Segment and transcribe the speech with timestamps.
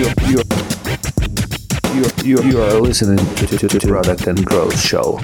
[0.00, 0.40] You, you,
[2.24, 5.20] you, you are listening to, to, to Product and Growth Show.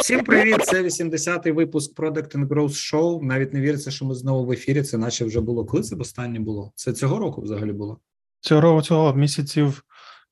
[0.00, 0.64] Всім привіт!
[0.64, 3.22] Це 80-й випуск Product and Growth Show.
[3.22, 4.82] Навіть не віриться, що ми знову в ефірі.
[4.82, 5.64] Це наче вже було.
[5.64, 6.72] Коли це останнє було?
[6.74, 7.98] Це цього року взагалі було?
[8.40, 9.84] Цього цього місяців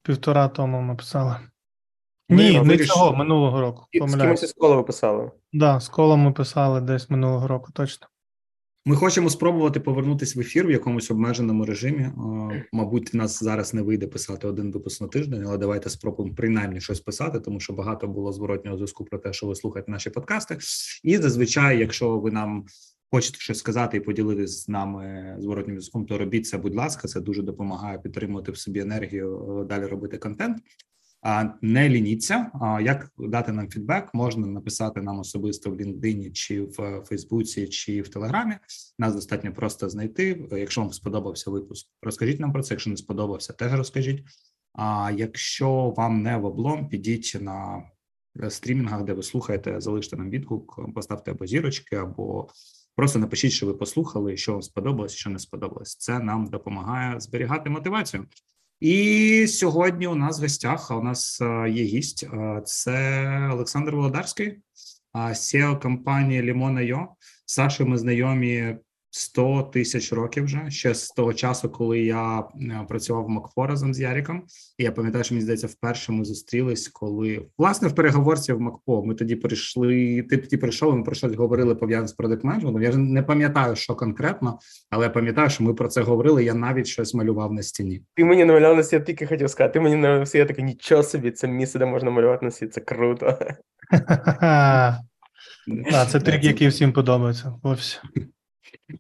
[0.03, 1.37] півтора тому ми писали.
[2.29, 3.87] Ми Ні, не вирішили- цього минулого року.
[3.93, 4.23] І з Помиляюсь.
[4.23, 5.31] кимось із кола ви писали.
[5.53, 8.07] Да, з колом ми писали десь минулого року, точно.
[8.85, 12.11] Ми хочемо спробувати повернутися в ефір в якомусь обмеженому режимі.
[12.73, 17.01] Мабуть, нас зараз не вийде писати один випуск на тиждень, але давайте спробуємо принаймні щось
[17.01, 20.59] писати, тому що багато було зворотнього зв'язку про те, що ви слухаєте наші подкасти.
[21.03, 22.65] І зазвичай, якщо ви нам
[23.11, 27.21] хочете щось сказати і поділитися з нами зворотнім зв'язком, то робіть це, будь ласка, це
[27.21, 30.57] дуже допомагає підтримувати в собі енергію, е, далі робити контент.
[31.63, 32.51] Не лініться.
[32.83, 34.15] Як дати нам фідбек?
[34.15, 38.55] Можна написати нам особисто в LinkedIn, чи в Фейсбуці, чи в Телеграмі.
[38.99, 40.49] Нас достатньо просто знайти.
[40.53, 42.75] Якщо вам сподобався випуск, розкажіть нам про це.
[42.75, 44.25] Якщо не сподобався, теж розкажіть.
[44.73, 47.83] А якщо вам не в облом, підіть на
[48.49, 52.49] стрімінгах, де ви слухаєте, залиште нам відгук, поставте або зірочки, або
[52.97, 55.97] просто напишіть, що ви послухали, що вам сподобалось, що не сподобалось.
[55.97, 58.27] Це нам допомагає зберігати мотивацію.
[58.83, 62.25] І сьогодні у нас в гостях а у нас е, є гість.
[62.25, 64.59] е, Це Олександр Володарський,
[65.15, 67.07] SEO компанії Limon.io.
[67.47, 67.55] З
[67.87, 68.77] ми знайомі
[69.15, 72.45] 100 тисяч років вже ще з того часу, коли я е,
[72.89, 74.43] працював в Макфо разом з Яріком.
[74.79, 79.05] І я пам'ятаю, що мені здається, вперше ми зустрілись, коли власне в переговорці в Макпо.
[79.05, 80.23] Ми тоді прийшли.
[80.31, 80.97] Ти тоді прийшов.
[80.97, 82.83] Ми про щось говорили пов'язане з продакт менеджментом.
[82.83, 84.59] Я вже не пам'ятаю, що конкретно,
[84.91, 86.45] але я пам'ятаю, що ми про це говорили.
[86.45, 88.03] Я навіть щось малював на стіні.
[88.15, 89.73] Ти мені намалював на світ, я тільки хотів сказати.
[89.73, 92.75] Ти мені намалював на я такий, нічого собі, це місце, де можна малювати на світ,
[92.75, 93.39] це круто.
[95.67, 97.55] Да, це трик, який всім подобається.
[97.63, 98.01] Ось.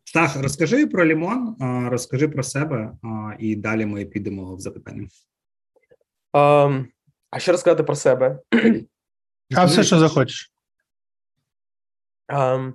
[0.04, 1.56] Стах, розкажи про лімон,
[1.90, 2.92] розкажи про себе,
[3.38, 5.08] і далі ми підемо в запитання.
[6.32, 6.86] Um,
[7.30, 8.38] а що розказати про себе?
[9.56, 10.52] А все, що захочеш.
[12.28, 12.72] Um,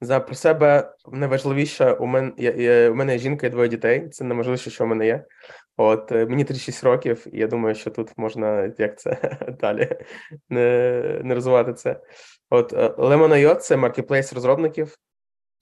[0.00, 4.08] за про себе найважливіше у мене я, я, у мене є жінка і двоє дітей.
[4.08, 5.24] Це найважливіше, що в мене є.
[5.76, 9.96] От е, мені 36 років, і я думаю, що тут можна як це далі
[10.48, 12.00] не, не розвивати це.
[12.50, 14.96] От е, Lemon.io– це маркетплейс розробників.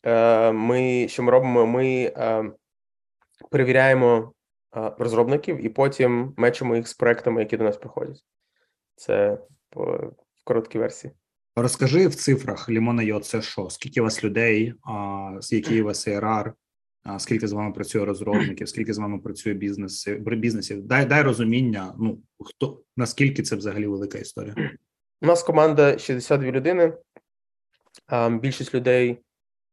[0.05, 1.67] Е, Ми що ми робимо?
[1.67, 2.53] Ми е,
[3.51, 4.33] перевіряємо
[4.77, 8.25] е, розробників і потім мечимо їх з проектами, які до нас приходять.
[8.97, 9.39] Це
[9.77, 11.13] в короткій версії.
[11.57, 13.71] Розкажи в цифрах Лімона.io це що?
[13.71, 14.75] Скільки у вас людей,
[15.41, 16.53] з який у вас ARR,
[17.19, 20.83] скільки з вами працює розробників, скільки з вами працює бізнес, бізнесів?
[20.83, 24.55] Дай дай розуміння, ну хто наскільки це взагалі велика історія?
[25.23, 26.93] У нас команда 62 людини.
[28.41, 29.19] Більшість людей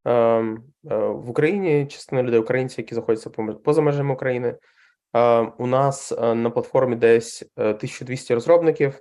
[0.05, 4.57] в Україні, частина людей українці, які знаходяться по- поза межами України.
[5.57, 8.99] У нас на платформі десь е, 1200 розробників.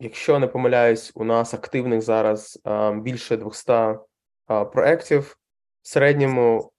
[0.00, 2.62] Якщо не помиляюсь, у нас активних зараз
[2.94, 3.72] більше 200
[4.46, 5.36] а, проєктів.
[5.82, 6.70] В середньому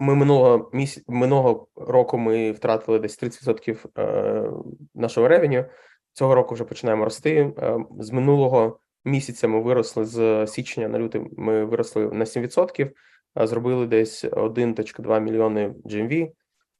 [0.00, 4.50] ми минулого місяця минулого року ми втратили десь 30% е,
[4.94, 5.64] нашого ревеню.
[6.12, 7.52] Цього року вже починаємо рости.
[7.58, 11.22] Е, З минулого місяця ми виросли з січня на лютий.
[11.36, 12.90] Ми виросли на 7%,
[13.34, 16.32] а зробили десь 1,2 мільйони GMV.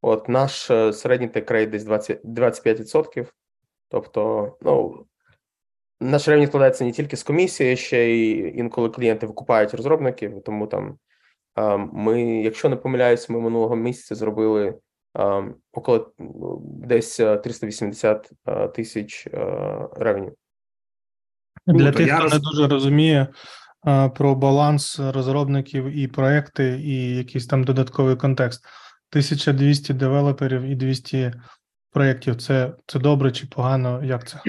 [0.03, 3.27] От наш е, середній текрейт десь 20, 25%.
[3.89, 5.07] Тобто, ну
[6.01, 10.99] наш рівень складається не тільки з комісії, ще й інколи клієнти викупають розробників, тому там
[11.59, 14.79] е, ми, якщо не помиляюсь, ми минулого місяця зробили
[15.19, 16.13] е, около
[16.65, 19.29] десь е, 380 е, тисяч
[19.97, 20.33] ревеню.
[21.67, 23.27] Для Круто, тих, я хто роз- не дуже розуміє
[23.83, 28.65] а, про баланс розробників і проекти, і якийсь там додатковий контекст.
[29.11, 31.33] 1200 девелоперів і 200
[31.91, 32.37] проєктів.
[32.37, 34.05] Це, це добре чи погано?
[34.05, 34.41] Як це?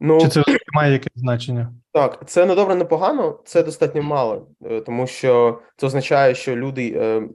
[0.00, 1.74] Ну Чи це має якесь значення?
[1.92, 6.56] Так, це не добре, не погано, це достатньо мало, е, тому що це означає, що
[6.56, 7.28] люди е,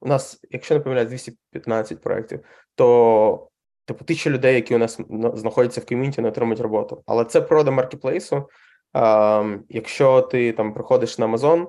[0.00, 2.40] у нас, якщо не помиляюсь, 215 проєктів,
[2.74, 3.48] то
[3.84, 5.00] типу тисяча людей, які у нас
[5.34, 7.02] знаходяться в ком'юніті, не отримують роботу.
[7.06, 8.48] Але це природа маркетплейсу.
[9.68, 11.66] Якщо ти там приходиш на Amazon,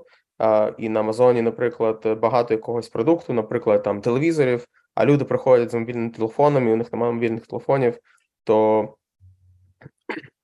[0.77, 4.65] і на Амазоні, наприклад, багато якогось продукту, наприклад, там телевізорів,
[4.95, 7.97] а люди приходять з мобільними телефонами, і у них немає мобільних телефонів,
[8.43, 8.87] то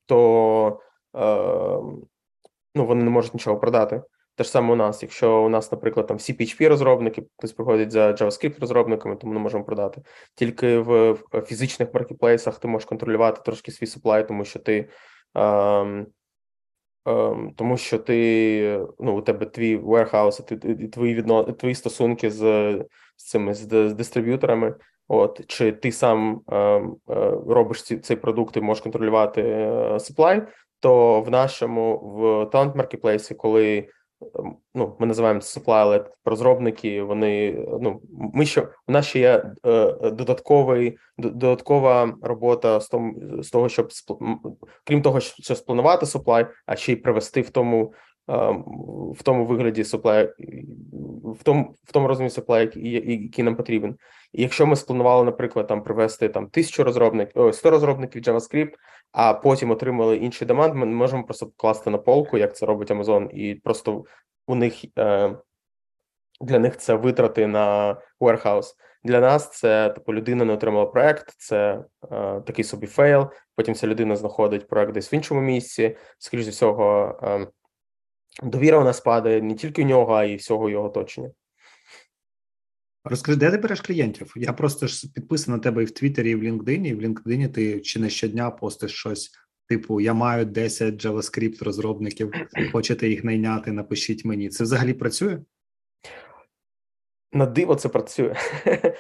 [0.06, 0.80] то
[1.16, 1.20] е,
[2.76, 4.02] ну, вони не можуть нічого продати.
[4.40, 5.04] Те ж саме у нас.
[5.04, 9.40] Якщо у нас, наприклад, там всі PHP розробники, хтось приходить за JavaScript розробниками, то ми
[9.40, 10.02] можемо продати.
[10.36, 14.90] Тільки в, фізичних маркетплейсах ти можеш контролювати трошки свій supply, тому що ти
[15.36, 15.42] е,
[17.06, 22.74] ем, тому що ти ну, у тебе твій warehouse, ти- твої відно, твої стосунки з,
[23.18, 24.76] з цими з, з дистриб'юторами.
[25.08, 27.14] От чи ти сам ем, е,
[27.48, 30.48] робиш ці, цей продукт і можеш контролювати е, supply,
[30.80, 32.22] то в нашому в
[32.56, 33.86] Talent Marketplace, коли ем,
[34.76, 38.02] ну, ми називаємо supply-led розробники, вони ну
[38.34, 43.70] ми ще у нас ще є е, е, додатковий додаткова робота з тому з того,
[43.70, 43.90] щоб
[44.84, 47.90] крім того, що спланувати supply, а ще й привести в тому ем,
[49.14, 50.30] в тому вигляді supply,
[51.40, 53.96] в тому в тому розмірі supply, який, нам потрібен.
[54.34, 58.74] І якщо ми спланували, наприклад, там привести там тисячу розробників, о, 100 розробників JavaScript,
[59.12, 63.30] а потім отримали інший demand, ми можемо просто покласти на полку, як це робить Amazon,
[63.30, 64.04] і просто
[64.48, 65.36] у них е,
[66.42, 68.76] для них це витрати на warehouse.
[69.04, 73.28] Для нас це типу людина не отримала проект, це е, такий собі фейл.
[73.56, 75.98] Потім ця людина знаходить проект десь в іншому місці.
[76.18, 77.48] Скоріше за всього, е,
[78.44, 81.32] довіра у нас падає не тільки у нього, а й всього його оточення.
[83.04, 84.34] Розкажи, де ти береш клієнтів?
[84.36, 87.50] Я просто ж підписаний на тебе і в Твіттері, і в LinkedIn, і в LinkedIn
[87.50, 89.32] ти чи не щодня постиш щось.
[89.68, 92.32] Типу, я маю 10 JavaScript розробників,
[92.72, 94.50] хочете їх найняти, напишіть мені.
[94.50, 95.40] Це взагалі працює?
[97.32, 98.36] На диво це працює.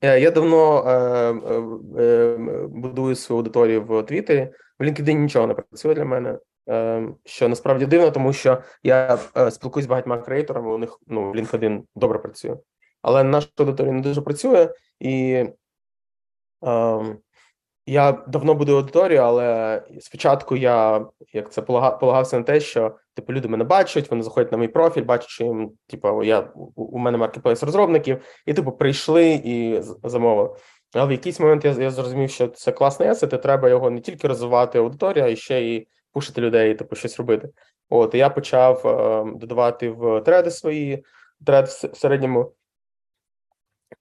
[0.00, 4.50] Е, Я давно е, е, е, будую свою аудиторію в Твіттері.
[4.78, 6.38] В LinkedIn нічого не працює для мене.
[6.68, 11.32] Е, що насправді дивно, тому що я е, спілкуюсь з багатьма креаторами, у них ну,
[11.32, 12.56] LinkedIn добре працює.
[13.02, 14.68] Але наша аудиторія не дуже працює,
[15.00, 15.44] і
[16.66, 17.16] е,
[17.86, 23.32] я давно будую аудиторію, але спочатку я як це полага- полагався на те, що типу
[23.32, 27.18] люди мене бачать, вони заходять на мій профіль, бачать, що їм, типу, я у мене
[27.18, 30.56] маркетплейс розробників, і типу прийшли і замовили.
[30.94, 34.00] Але в якийсь момент я, я зрозумів, що це класний есет, і треба його не
[34.00, 37.48] тільки розвивати аудиторію, а ще і пушити людей, типу, щось робити.
[37.88, 41.04] От я почав е, додавати в треди свої.
[41.46, 42.52] Тред в середньому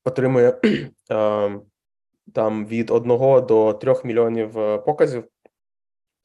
[0.05, 0.59] отримує
[1.11, 1.59] е,
[2.33, 3.07] там від 1
[3.45, 5.23] до 3 мільйонів е, показів.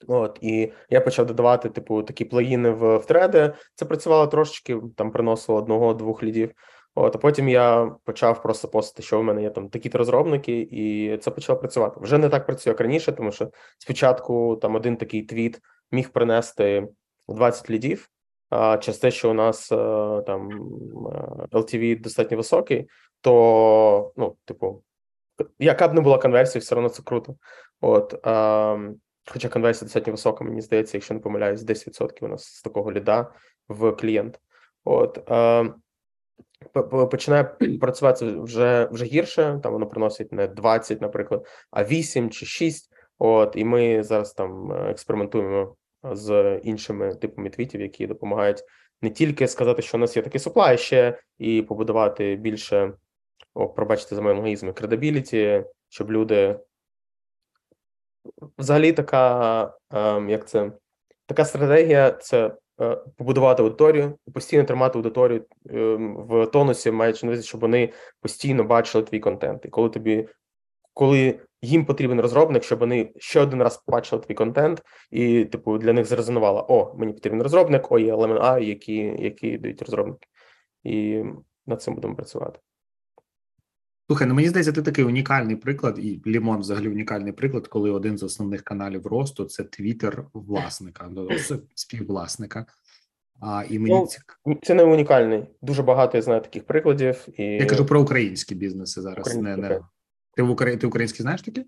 [0.09, 3.55] От, і я почав додавати, типу, такі плагіни в, в треди.
[3.75, 6.53] Це працювало трошечки, там приносило одного-двох лідів.
[6.95, 11.17] От, а потім я почав просто постити, що в мене є там такі-то розробники, і
[11.19, 12.01] це почало працювати.
[12.01, 15.61] Вже не так працює, як раніше, тому що спочатку там один такий твіт
[15.91, 16.89] міг принести
[17.29, 18.09] 20 лідів.
[18.51, 19.77] А через те, що у нас е,
[20.27, 22.89] там е, LTV достатньо високий,
[23.21, 24.83] то ну, типу,
[25.59, 27.37] яка б не була конверсія, все одно це круто.
[27.81, 28.79] От, а,
[29.27, 33.33] хоча конверсія достатньо висока, мені здається, якщо не помиляюсь, 10% у нас з такого ліда
[33.69, 34.41] в клієнт.
[34.85, 35.65] От, а,
[37.11, 37.45] починає
[37.81, 42.93] працювати вже, вже гірше, там воно приносить не 20, наприклад, а 8 чи 6.
[43.19, 45.77] От, і ми зараз там е, експериментуємо
[46.13, 48.65] з іншими типами твітів, які допомагають
[49.03, 52.93] не тільки сказати, що у нас є такий supply, ще і побудувати більше
[53.55, 56.59] о, пробачте за мої логізми, кредабіліті, щоб люди.
[58.59, 60.73] Взагалі, така, ем, як це,
[61.27, 62.57] така стратегія це
[63.17, 69.05] побудувати аудиторію, постійно тримати аудиторію ем, в тонусі, маючи на увазі, щоб вони постійно бачили
[69.05, 69.65] твій контент.
[69.65, 70.29] І коли тобі,
[70.95, 75.93] коли їм потрібен розробник, щоб вони ще один раз побачили твій контент, і, типу, для
[75.93, 80.27] них зрезонувало: о, мені потрібен розробник, о, є елемент які, які дають розробники.
[80.85, 81.23] І
[81.67, 82.59] над цим будемо працювати.
[84.07, 88.19] Слухай, ну мені здається, ти такий унікальний приклад, і Лімон взагалі унікальний приклад, коли один
[88.19, 91.29] з основних каналів росту це твіттер власника, ну,
[91.75, 92.67] співвласника.
[93.41, 94.41] А, і мені Ну, цік...
[94.63, 95.45] Це не унікальний.
[95.63, 97.29] Дуже багато я знаю таких прикладів.
[97.37, 99.27] І Я кажу про українські бізнеси зараз.
[99.27, 99.69] Українські, не...
[99.69, 99.83] так.
[100.37, 100.77] Ти в Украї...
[100.77, 101.67] ти українські знаєш такі?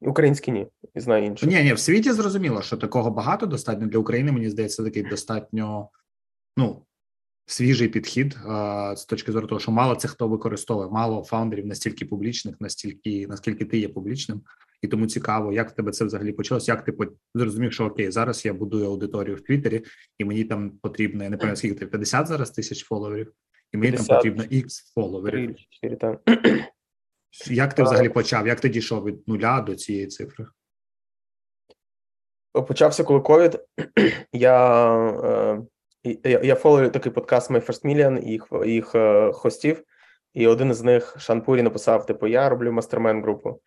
[0.00, 1.46] українські ні, знаю інші.
[1.46, 4.32] Ні, ні, в світі зрозуміло, що такого багато достатньо для України.
[4.32, 5.88] Мені здається, такий достатньо
[6.56, 6.86] ну
[7.50, 8.38] свіжий підхід
[8.96, 13.64] з точки зору того, що мало це хто використовує, мало фаундерів настільки публічних, настільки наскільки
[13.64, 14.40] ти є публічним,
[14.82, 16.68] і тому цікаво, як в тебе це взагалі почалось.
[16.68, 16.92] Як ти
[17.34, 19.84] зрозумів, що окей, зараз я будую аудиторію в Твіттері,
[20.18, 23.32] і мені там потрібно я не пам'ятаю, скільки ти 50 зараз тисяч фоловерів,
[23.72, 24.08] і мені 50.
[24.08, 25.54] там потрібно X фоловерів.
[25.54, 26.18] Три, чотири, там.
[27.46, 27.84] Як ти А.
[27.84, 28.46] взагалі почав?
[28.46, 30.46] Як ти дійшов від нуля до цієї цифри?
[32.52, 33.60] Почався коли ковід.
[34.32, 34.86] Я,
[35.24, 35.62] е,
[36.04, 39.82] я, я фоловив такий подкаст My First Million, їх, їх е, хостів,
[40.34, 43.60] і один із них Шан Пурі написав: типу, я роблю мастермен групу.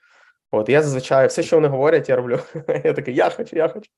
[0.52, 2.40] От я зазвичай все, що вони говорять, я роблю.
[2.84, 3.90] Я такий, я хочу, я хочу.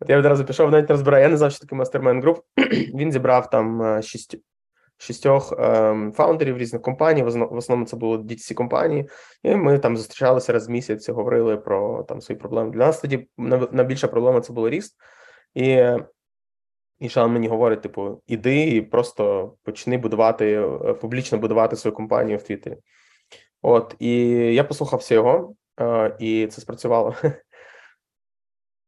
[0.00, 1.22] От я відразу пішов, навіть не розбираю.
[1.22, 2.38] Я не знав, що таке мастермен груп.
[2.94, 4.36] Він зібрав там е, шість,
[4.98, 7.22] шістьох ем, фаундерів різних компаній.
[7.22, 9.08] В основному це були dtc компанії,
[9.42, 12.70] і ми там зустрічалися раз в місяць, говорили про там свої проблеми.
[12.70, 13.28] Для нас тоді
[13.72, 14.96] найбільша проблема це було ріст.
[15.54, 15.82] І,
[16.98, 22.38] і Шан мені говорить: типу, іди і просто почни будувати, е, публічно будувати свою компанію
[22.38, 22.76] в Твіттері.
[23.62, 27.14] От, і я послухався його, е, і це спрацювало.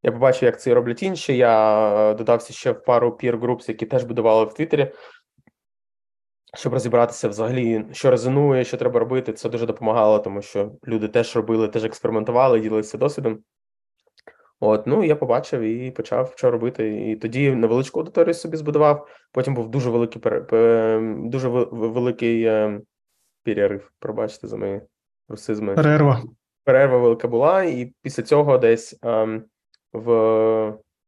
[0.02, 1.36] Я побачив, як це роблять інші.
[1.36, 4.92] Я додався ще в пару peer groups, які теж будували в Твіттері,
[6.54, 9.32] щоб розібратися взагалі, що резонує, що треба робити.
[9.32, 13.38] Це дуже допомагало, тому що люди теж робили, теж експериментували, ділилися досвідом.
[14.60, 17.10] От, ну я побачив і почав що робити.
[17.10, 19.08] І тоді невеличку аудиторію собі збудував.
[19.32, 20.22] Потім був дуже великий
[21.30, 22.80] дуже великий е,
[23.44, 23.92] перерив.
[23.98, 24.80] Пробачте за мої
[25.28, 25.74] русизми.
[25.74, 26.22] Перерва.
[26.64, 29.44] Перерва велика була, і після цього десь ем,
[29.92, 30.08] в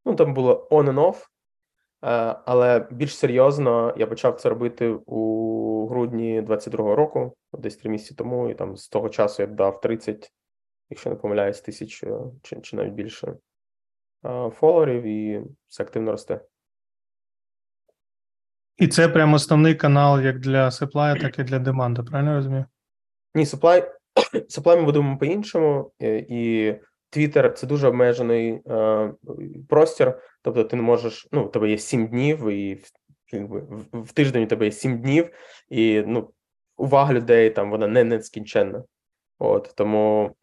[0.04, 5.86] ну там було on and off, е, але більш серйозно я почав це робити у
[5.88, 10.32] грудні 22-го року, десь три місяці тому, і там з того часу я дав 30,
[10.90, 13.34] якщо не помиляюсь, тисяч е, чи, чи навіть більше
[14.24, 16.40] е, фоловерів, і все активно росте.
[18.76, 22.64] І це прямо основний канал як для supply, так і для деманди, правильно розумію?
[23.34, 23.90] Ні, supply,
[24.34, 26.74] supply ми будемо по-іншому, і
[27.10, 29.12] Твіттер це дуже обмежений е,
[29.68, 31.28] простір, тобто ти не можеш.
[31.32, 32.82] Ну, у тебе є сім днів, і
[33.32, 33.60] якби,
[33.92, 35.30] в, тиждень у тебе є сім днів,
[35.68, 36.30] і ну,
[36.76, 38.84] увага людей там вона не нескінченна.
[39.38, 40.36] От тому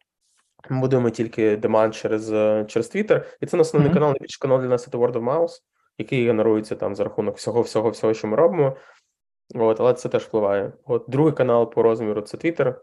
[0.70, 3.24] ми будемо тільки демант через е, через Twitter.
[3.40, 3.94] І це на основний mm-hmm.
[3.94, 5.62] канал, найбільший канал для нас це Word of Mouse,
[5.98, 8.76] який генерується там за рахунок всього, всього, всього, що ми робимо.
[9.54, 10.72] От, але це теж впливає.
[10.84, 12.74] От другий канал по розміру це Twitter.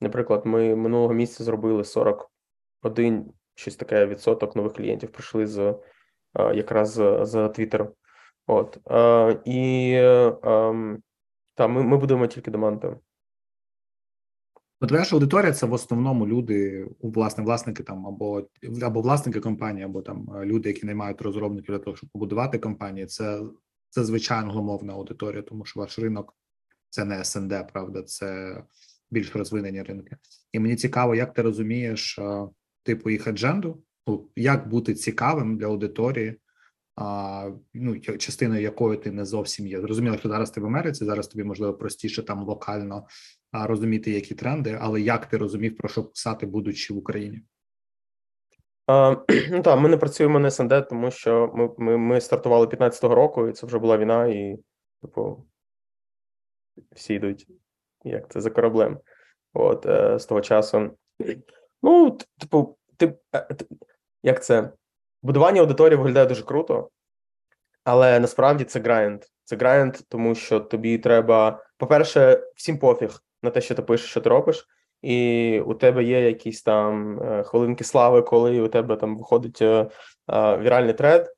[0.00, 2.30] Наприклад, ми минулого місяця зробили 40
[2.82, 5.74] один щось таке відсоток нових клієнтів прийшли з
[6.54, 7.88] якраз з, з Twitter.
[8.46, 8.78] От
[9.44, 9.92] і
[10.42, 11.02] ем,
[11.54, 13.00] та ми ми будемо тільки демантом.
[14.80, 18.48] От ваша аудиторія це в основному люди, власне, власники там або
[18.82, 23.06] або власники компанії, або там люди, які наймають розробників для того, щоб побудувати компанії.
[23.06, 23.40] Це
[23.90, 26.34] це звичайно англомовна аудиторія, тому що ваш ринок
[26.90, 28.62] це не СНД, правда, це
[29.10, 30.16] більш розвинені ринки.
[30.52, 32.18] І мені цікаво, як ти розумієш
[32.82, 36.36] типу їх адженду, ну, як бути цікавим для аудиторії,
[36.96, 39.80] а, ну, частиною якої ти не зовсім є.
[39.80, 43.06] Зрозуміло, що зараз ти в Америці, зараз тобі можливо простіше там локально
[43.62, 47.42] розуміти, які тренди, але як ти розумів, про що писати, будучи в Україні?
[49.50, 53.48] Ну так, ми не працюємо на СНД, тому що ми ми, ми стартували 15-го року,
[53.48, 54.58] і це вже була війна, і
[55.02, 55.46] типу
[56.92, 57.46] всі йдуть
[58.04, 58.98] як це за кораблем.
[59.52, 60.90] От е, з того часу.
[61.82, 63.46] Ну, типу, ти е,
[64.22, 64.72] як це?
[65.22, 66.90] Будування аудиторії виглядає дуже круто,
[67.84, 69.24] але насправді це грайнд.
[69.44, 74.20] Це грайнд, тому що тобі треба, по-перше, всім пофіг на те, що ти пишеш, що
[74.20, 74.66] ти робиш,
[75.02, 79.88] і у тебе є якісь там е, хвилинки слави, коли у тебе там виходить е,
[80.32, 81.34] віральний тред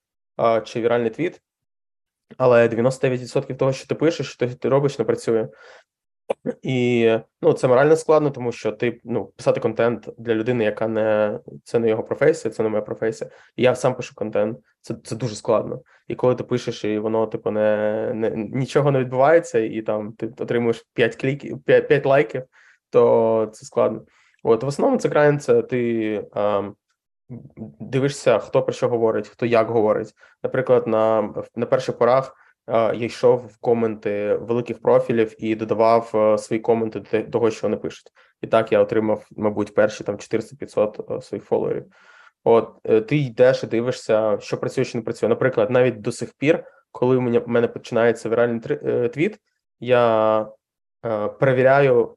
[0.64, 1.42] чи віральний твіт.
[2.36, 5.48] Але 99% того, що ти пишеш, що ти робиш, не працює.
[6.62, 7.10] І
[7.42, 11.78] ну це морально складно, тому що ти ну писати контент для людини, яка не це
[11.78, 13.30] не його професія, це не моя професія.
[13.56, 14.58] І я сам пишу контент.
[14.80, 15.80] Це це дуже складно.
[16.08, 20.26] І коли ти пишеш, і воно типу не, не нічого не відбувається, і там ти
[20.26, 22.42] отримуєш 5 кліків, 5, 5 лайків,
[22.90, 24.02] то це складно.
[24.42, 26.70] От в основному це грайн, це ти а,
[27.80, 30.14] дивишся, хто про що говорить, хто як говорить.
[30.42, 32.36] Наприклад, на на перших порах
[32.68, 37.76] я йшов в коменти великих профілів і додавав е, свої коменти до того, що вони
[37.76, 38.12] пишуть.
[38.42, 41.84] І так я отримав, мабуть, перші там 400-500 е, своїх фоловерів.
[42.44, 45.28] От е, ти йдеш і дивишся, що працює, що не працює.
[45.28, 48.60] Наприклад, навіть до сих пір, коли у мене в мене починається віральний
[49.08, 49.38] твіт,
[49.80, 50.46] я
[51.38, 52.16] перевіряю,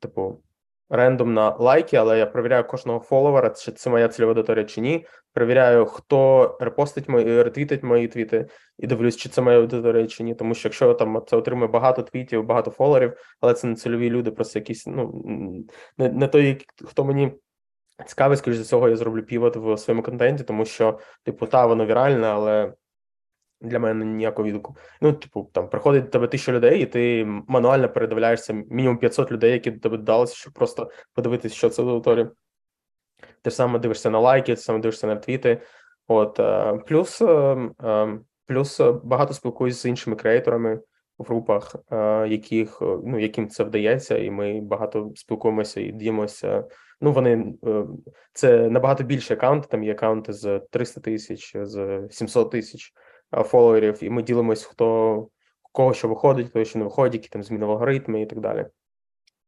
[0.00, 0.42] типу,
[0.90, 5.06] рендом на лайки, але я перевіряю кожного фоловера, чи це моя цільова аудиторія чи ні.
[5.32, 8.46] Перевіряю, хто репостить мої ретвітить мої твіти,
[8.78, 10.34] і дивлюсь, чи це моя аудиторія чи ні.
[10.34, 14.30] Тому що якщо там це отримує багато твітів, багато фоловерів, але це не цільові люди,
[14.30, 15.24] просто якісь ну
[15.98, 17.32] не, не той, хто мені.
[18.06, 21.86] Цікавий, скоріш за цього, я зроблю півот в своєму контенті, тому що, типу, та воно
[21.86, 22.72] віральне, але
[23.60, 24.76] для мене ніякого відгуку.
[25.00, 29.52] Ну, типу, там приходить до тебе тисяча людей, і ти мануально передивляєшся мінімум 500 людей,
[29.52, 32.30] які до тебе додалися, щоб просто подивитися, що це за аудиторія.
[33.42, 35.60] Ти ж саме дивишся на лайки, ти саме дивишся на твіти.
[36.08, 40.80] От е, плюс е, е, плюс багато спілкуюся з іншими креаторами
[41.18, 41.76] в групах,
[42.28, 46.64] яких ну яким це вдається, і ми багато спілкуємося і діємося.
[47.00, 47.54] Ну вони
[48.32, 49.68] це набагато більше аккаунти.
[49.70, 52.92] Там є аккаунти з 300 тисяч, з 700 тисяч
[53.32, 55.28] фоловерів, і ми ділимось, хто
[55.72, 58.66] кого що виходить, хто що не виходить, які там зміни алгоритми і так далі.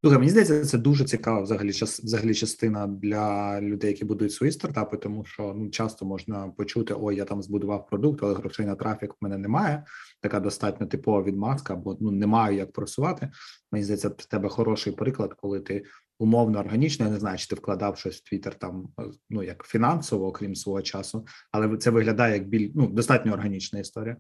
[0.03, 4.53] Слухай, мені здається, це дуже цікава взагалі час, взагалі частина для людей, які будують свої
[4.53, 8.75] стартапи, тому що ну часто можна почути: ой, я там збудував продукт, але грошей на
[8.75, 9.85] трафік в мене немає.
[10.21, 13.31] Така достатньо типова відмазка, бо ну не маю як просувати.
[13.73, 15.85] Мені здається, в тебе хороший приклад, коли ти
[16.21, 18.89] умовно органічно, я не знаю, чи ти вкладав щось в Твіттер там
[19.31, 24.17] ну як фінансово, окрім свого часу, але це виглядає як біль ну достатньо органічна історія.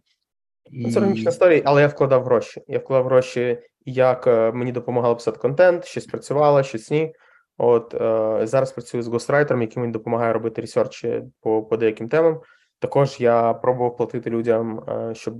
[0.70, 0.92] І...
[0.92, 2.62] Це органічна історія, але я вкладав гроші.
[2.68, 7.14] Я вкладав гроші, як е, мені допомагало писати контент, щось працювало, щось ні.
[7.58, 12.40] От е, зараз працюю з гострайтером, який мені допомагає робити ресерчі по по деяким темам.
[12.78, 15.38] Також я пробував платити людям, е, щоб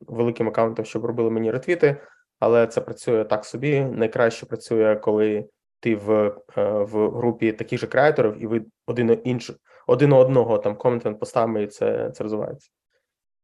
[0.00, 1.96] великим аккаунтам, щоб робили мені ретвіти,
[2.40, 3.80] але це працює так собі.
[3.80, 5.48] Найкраще працює, коли
[5.80, 6.10] ти в
[6.56, 9.50] е, в групі таких же креаторів, і ви один інш,
[9.86, 12.70] один одного там контент постами, і це, це розвивається.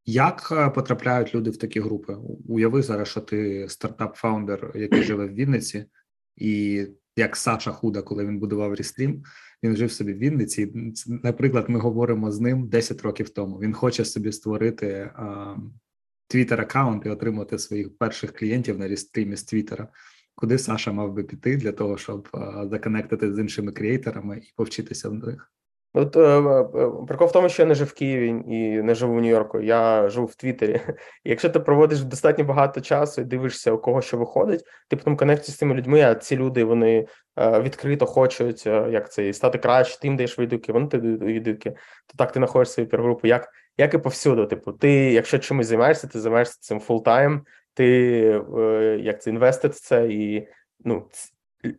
[0.07, 2.17] Як е, потрапляють люди в такі групи?
[2.49, 5.85] Уяви зараз, що ти стартап-фаундер, який живе в Вінниці,
[6.37, 6.87] і
[7.17, 9.23] як Саша Худа, коли він будував Рістрім,
[9.63, 10.93] він жив собі в Вінниці.
[11.07, 13.59] Наприклад, ми говоримо з ним 10 років тому.
[13.59, 15.11] Він хоче собі створити
[16.27, 19.89] твіттер аккаунт і отримати своїх перших клієнтів на Рістрімі з Твіттера.
[20.35, 22.29] Куди Саша мав би піти для того, щоб
[22.71, 25.55] законектити з іншими креаторами і повчитися в них?
[25.97, 29.15] От е, е, прикол в тому, що я не жив в Києві і не живу
[29.15, 29.61] в Нью-Йорку.
[29.61, 30.81] Я живу в Твіттері.
[31.25, 35.17] І Якщо ти проводиш достатньо багато часу і дивишся, у кого що виходить, ти потім
[35.17, 37.07] конекті з цими людьми, а ці люди вони
[37.39, 41.71] е, відкрито хочуть як це стати краще, ти їм даєш відгуки, вони ти відгуки.
[42.07, 43.27] То так ти знаходиш свою peer групу.
[43.27, 43.49] Як
[43.79, 44.47] як і повсюду.
[44.47, 47.43] Типу, ти, якщо чимось займаєшся, ти займаєшся цим full-time,
[47.75, 47.87] ти
[49.01, 50.49] як це інвестиш в це, і
[50.85, 51.09] ну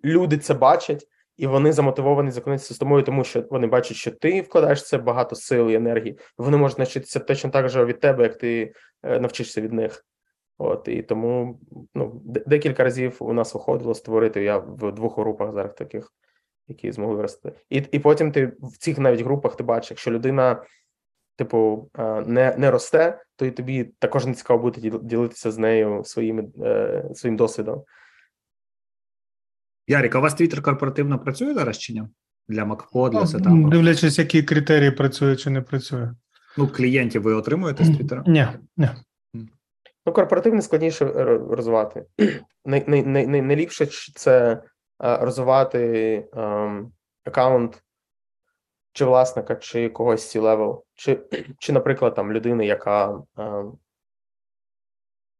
[0.03, 4.41] люди це бачать і вони замотивовані законектитися з тобою, тому що вони бачать, що ти
[4.41, 6.19] вкладаєш це багато сил і енергії.
[6.37, 8.73] Вони можуть навчитися точно так же від тебе, як ти
[9.03, 10.05] е, навчишся від них.
[10.57, 11.59] От і тому
[11.95, 14.43] ну декілька разів у нас виходило створити.
[14.43, 16.13] Я в двох групах зараз таких,
[16.67, 17.51] які змогли вирости.
[17.69, 20.63] І і потім ти в цих навіть групах ти бачиш, якщо людина,
[21.36, 26.04] типу, е, не не росте, то і тобі також не цікаво буде ділитися з нею
[26.04, 27.84] своїми е, своїм досвідом.
[29.88, 32.04] Ярік, а у вас твіттер корпоративно працює зараз чи ні?
[32.48, 33.69] Для МакПо, для сетапу?
[33.69, 36.12] Дивлячись, які критерії працює чи не працює.
[36.58, 38.24] Ну, клієнтів ви отримуєте з Твіттера?
[38.28, 38.89] Ні, ні.
[40.06, 41.06] Ну, корпоративне складніше
[41.50, 42.06] розвивати.
[42.65, 44.62] Найліпше це
[45.00, 46.91] розвивати ем,
[47.26, 47.84] аккаунт
[48.93, 51.19] чи власника, чи когось C-level, чи,
[51.60, 53.21] чи, наприклад, там людини, яка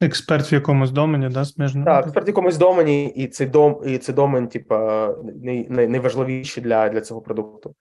[0.02, 1.86] Експерт в якомусь домені, да, сміжно?
[1.86, 5.10] Так, експерт в якомусь домені, і цей дом, і цей домен, типа,
[5.70, 7.76] найважливіший для для цього продукту.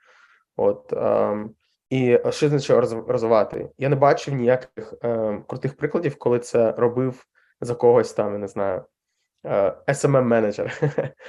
[0.56, 1.50] От ем,
[1.90, 2.76] і що значить
[3.08, 3.70] розвивати?
[3.78, 7.24] Я не бачив ніяких ем, крутих прикладів, коли це робив
[7.60, 8.84] за когось там, я не знаю,
[9.46, 10.72] е, smm менеджер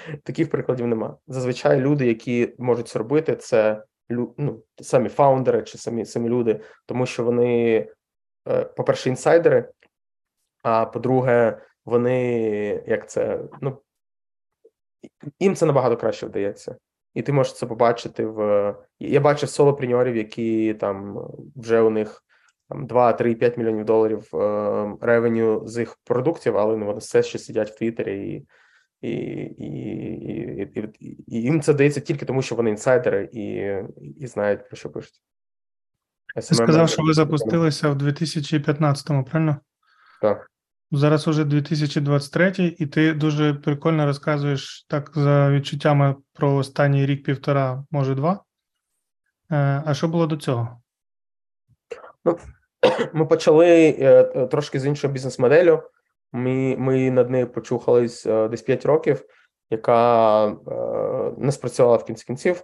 [0.24, 1.18] Таких прикладів нема.
[1.28, 7.06] Зазвичай люди, які можуть це робити, це ну, самі фаундери чи самі самі люди, тому
[7.06, 7.78] що вони,
[8.48, 9.70] е, по-перше, інсайдери.
[10.64, 13.82] А по-друге, вони як це ну
[15.40, 16.76] їм це набагато краще вдається,
[17.14, 22.24] і ти можеш це побачити в я бачив солопреньорів, які там вже у них
[22.70, 27.24] там 2, 3, 5 мільйонів доларів е, ревеню з їх продуктів, але ну, вони все
[27.24, 28.48] ще сидять в Твіттері і.
[29.02, 29.66] І і,
[30.76, 33.74] і, і, і їм це дається тільки тому, що вони інсайдери і
[34.24, 35.22] і знають про що пишуть.
[36.36, 39.58] Ти сказав, що ви запустилися в 2015-му, правильно?
[40.22, 40.52] Так.
[40.92, 48.16] Зараз уже 2023, і ти дуже прикольно розказуєш так за відчуттями про останній рік-півтора, може
[48.16, 48.44] два.
[49.52, 50.82] Е, а що було до цього?
[52.26, 52.38] Ну,
[53.14, 55.84] Ми почали е, трошки з іншою бізнес-моделлю.
[56.32, 59.26] Ми ми над нею почухались е, десь 5 років,
[59.70, 60.48] яка
[61.38, 62.64] не спрацювала в кінці кінців.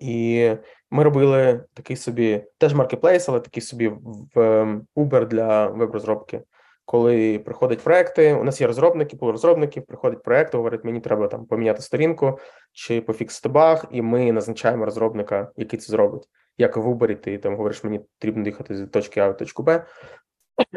[0.00, 0.50] І
[0.90, 3.88] ми робили такий собі теж маркетплейс, але такий собі
[4.34, 4.64] в
[4.96, 6.42] Uber для веб-розробки
[6.84, 11.46] коли приходять проекти, у нас є розробники, пул розробників, приходить проект, говорить, мені треба там
[11.46, 12.38] поміняти сторінку
[12.72, 16.28] чи пофіксити баг, і ми назначаємо розробника, який це зробить.
[16.58, 19.84] Як в Uber, ти там говориш, мені потрібно їхати з точки А в точку Б,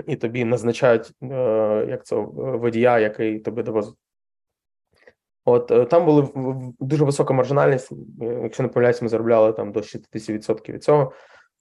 [0.08, 3.96] і тобі назначають е, як це водія, який тобі довозить.
[5.46, 6.28] От е, там були
[6.80, 7.92] дуже висока маржинальність.
[8.22, 11.12] Е, якщо не помиляюсь, ми заробляли там до 60% від цього.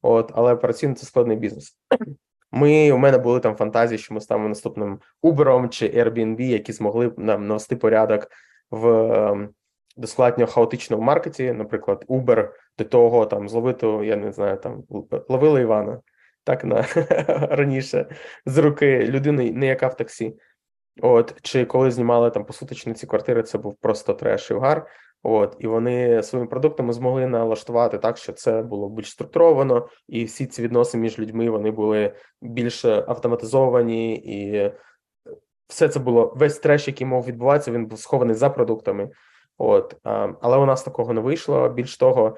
[0.03, 1.77] От, але операційно це складний бізнес.
[2.53, 7.13] Ми у мене були там фантазії, що ми станемо наступним Uber чи Airbnb, які змогли
[7.17, 8.29] нам навести порядок
[8.71, 9.49] в ем,
[9.97, 11.53] достатньо хаотичному маркеті.
[11.53, 12.49] Наприклад, Uber
[12.79, 14.83] до того там зловити, я не знаю, там
[15.29, 16.01] ловили Івана
[16.45, 16.83] так на
[17.51, 18.07] раніше
[18.47, 20.37] з руки людини, не яка в таксі.
[21.03, 24.87] От, чи коли знімали там посуточні ці квартири, це був просто треш і угар.
[25.23, 30.47] От, і вони своїми продуктами змогли налаштувати так, що це було більш структуровано, і всі
[30.47, 34.73] ці відносини між людьми вони були більш автоматизовані, і
[35.69, 39.11] все це було весь треш, який мав відбуватися, він був схований за продуктами.
[39.59, 39.97] От,
[40.41, 41.69] але у нас такого не вийшло.
[41.69, 42.37] Більш того,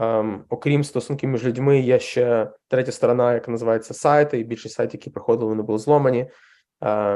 [0.00, 5.00] ем, окрім стосунків між людьми, є ще третя сторона, яка називається сайти, і більшість сайтів,
[5.00, 6.30] які приходили, вони були зломані.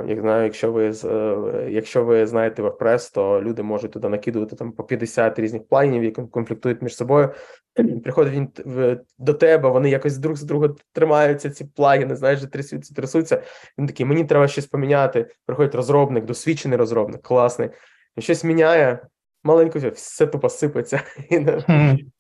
[0.07, 4.73] Як знаю, якщо ви е, якщо ви знаєте WordPress, то люди можуть туди накидувати там
[4.73, 7.31] по 50 різних планів, які конфліктують між собою.
[8.05, 11.51] Приходить він в, до тебе, вони якось друг з друга тримаються.
[11.51, 13.43] Ці плагіни, знаєш, трясуться, трясуться.
[13.79, 15.31] Він такий, мені треба щось поміняти.
[15.47, 17.71] Приходить розробник, досвідчений розробник, класний.
[18.19, 19.07] Щось міняє,
[19.45, 21.03] маленько все тупо сипеться.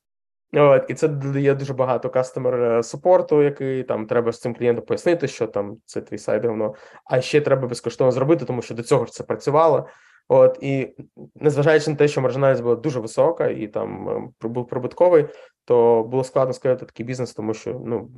[0.55, 5.29] От, І це додає дуже багато кастомер супорту, який там треба з цим клієнтом пояснити,
[5.29, 9.05] що там це твій сайт говно, а ще треба безкоштовно зробити, тому що до цього
[9.05, 9.89] ж це працювало.
[10.29, 10.95] От і
[11.35, 14.09] незважаючи на те, що маржинальність була дуже висока і там
[14.45, 15.27] е, був прибутковий,
[15.65, 18.11] то було складно сказати такий бізнес, тому що ну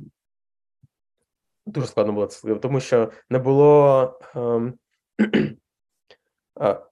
[1.65, 4.19] дуже складно було це тому що не було.
[4.35, 4.73] Ем,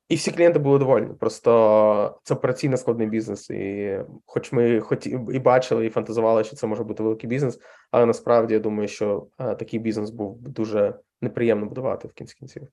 [0.09, 1.13] і всі клієнти були довольні.
[1.19, 3.49] Просто це операційно складний бізнес.
[3.49, 7.59] І хоч ми хоті і бачили, і фантазували, що це може бути великий бізнес,
[7.91, 12.67] але насправді я думаю, що такий бізнес був дуже неприємно будувати в кінці кінців.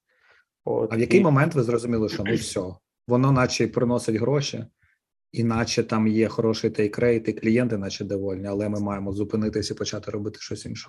[0.64, 1.22] От, А в який і...
[1.22, 2.60] момент ви зрозуміли, що ну все,
[3.08, 4.64] воно наче приносить гроші,
[5.32, 9.74] і наче там є хороший take rate, і клієнти, наче довольні, але ми маємо зупинитися
[9.74, 10.88] і почати робити щось інше.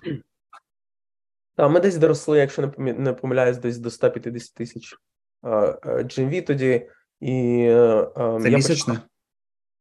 [1.56, 4.96] Так, ми десь доросли, якщо не помиляюсь, десь до 150 тисяч
[5.44, 7.66] GMV тоді, і
[8.16, 8.94] Це я місячне?
[8.94, 9.08] Почав...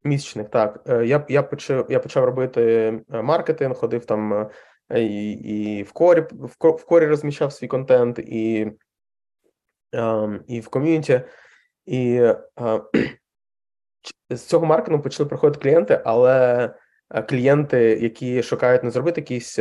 [0.04, 0.82] Місячних, так.
[0.88, 2.62] Е, я я, почав я почав робити
[3.12, 4.48] е, маркетинг, ходив там
[4.88, 6.24] е, і і в корі
[6.60, 8.72] в корі розміщав свій контент, і
[10.46, 11.20] і в ком'юніті.
[11.86, 12.20] І
[14.30, 16.74] з цього маркетингу почали приходити клієнти, але
[17.28, 19.58] клієнти, які шукають не зробити якийсь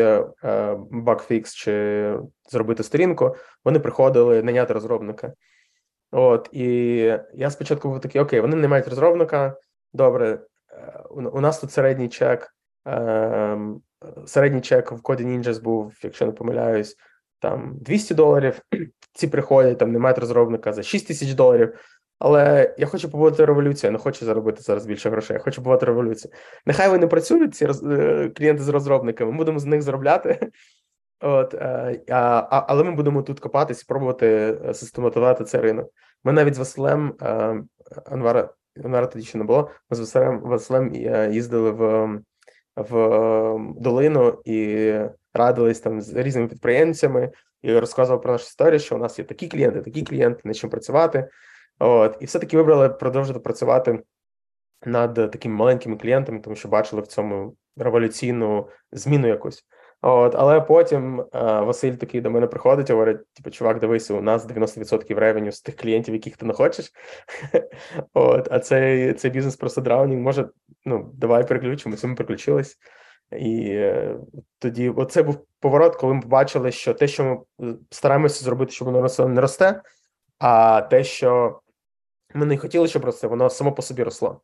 [0.91, 2.15] багфікс чи
[2.49, 3.35] зробити сторінку,
[3.65, 5.33] вони приходили наняти розробника.
[6.11, 6.65] От і
[7.33, 9.57] я спочатку був такий: окей, вони не мають розробника.
[9.93, 10.39] Добре,
[10.71, 12.55] е, у нас тут середній чек.
[12.85, 13.81] Ем,
[14.25, 16.95] середній чек в коді Ninjas був, якщо не помиляюсь,
[17.39, 18.61] там 200 доларів.
[19.13, 21.73] Ці приходять, там не мають розробника за 6 тисяч доларів.
[22.19, 25.33] Але я хочу побувати революцію, я не хочу заробити зараз більше грошей.
[25.33, 26.33] Я хочу побувати революцію.
[26.65, 27.83] Нехай вони працюють, ці роз...
[27.83, 29.31] Е, клієнти з розробниками.
[29.31, 30.39] Ми будемо з них заробляти.
[31.21, 35.89] От, е, а, Але ми будемо тут копатись і пробувати систематизувати цей ринок.
[36.23, 37.55] Ми навіть з Василем е,
[38.05, 38.49] Анвара
[38.83, 39.71] Анвара тоді ще не було.
[39.89, 42.09] Ми з Василем Василем е, їздили в
[42.75, 42.91] в
[43.77, 44.93] долину і
[45.33, 49.47] радились там з різними підприємцями і розказував про нашу історію, що у нас є такі
[49.47, 51.29] клієнти, такі клієнти, над чим працювати.
[51.79, 54.03] От і все таки вибрали продовжити працювати
[54.85, 59.65] над такими маленькими клієнтами, тому що бачили в цьому революційну зміну якусь.
[60.01, 64.47] От, Але потім а, Василь такий до мене приходить говорить: типу, чувак, дивися, у нас
[64.47, 66.91] 90% ревеню з тих клієнтів, яких ти не хочеш.
[68.13, 70.49] От, А цей цей бізнес просто драунінг може,
[70.85, 72.77] ну, давай переключимося, ми переключились.
[73.31, 74.15] І е,
[74.59, 78.85] тоді оце був поворот, коли ми побачили, що те, що ми е, стараємося зробити, щоб
[78.85, 79.81] воно росло, не росте,
[80.39, 81.59] а те, що
[82.33, 84.41] ми не хотіли, щоб росте, воно само по собі росло.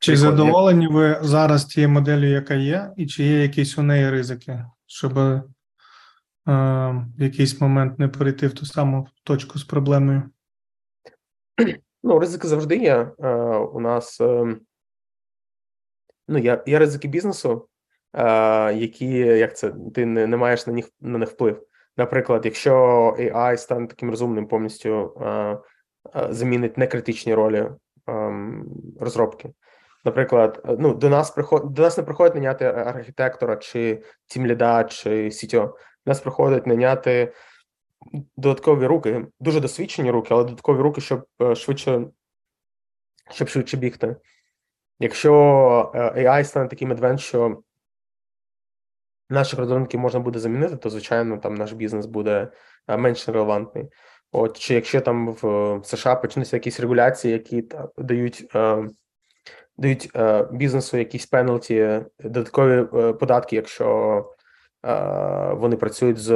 [0.00, 4.64] Чи задоволені ви зараз тією моделлю, яка є, і чи є якісь у неї ризики,
[4.86, 5.42] щоб е,
[6.46, 10.22] в якийсь момент не перейти в ту саму точку з проблемою?
[12.02, 13.12] Ну, ризики завжди є.
[13.18, 14.56] Е, у нас е,
[16.28, 17.68] ну, є, є ризики бізнесу,
[18.12, 18.24] е,
[18.74, 21.66] які як це ти не, не маєш на них на них вплив.
[21.96, 22.74] Наприклад, якщо
[23.18, 25.58] AI стане таким розумним, повністю е, е,
[26.30, 27.70] замінить некритичні ролі
[28.06, 28.66] ем,
[29.00, 29.52] розробки.
[30.04, 35.30] Наприклад, е, ну до нас приход до нас не приходить наняти архітектора чи тімліда, чи
[35.30, 35.76] сітьо.
[36.06, 37.32] До нас приходить наняти
[38.36, 42.06] додаткові руки, дуже досвідчені руки, але додаткові руки, щоб е, швидше
[43.30, 44.16] щоб швидше бігти.
[44.98, 45.32] Якщо
[45.94, 47.62] е, AI стане таким адвент, що
[49.30, 52.52] наші розробників можна буде замінити, то звичайно там наш бізнес буде
[52.88, 53.88] менш релевантний.
[54.32, 58.46] От чи якщо там в США почнуться якісь регуляції, які дають
[59.80, 64.24] дають е, бізнесу якісь пеналті, додаткові е, податки, якщо
[64.86, 66.30] е, вони працюють з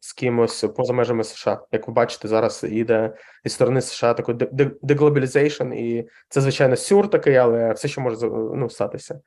[0.00, 1.60] з кимось поза межами США.
[1.72, 4.34] Як ви бачите, зараз іде зі сторони США такий
[4.82, 9.20] deglobalization, і це звичайно сюр такий, але все, що може ну, статися.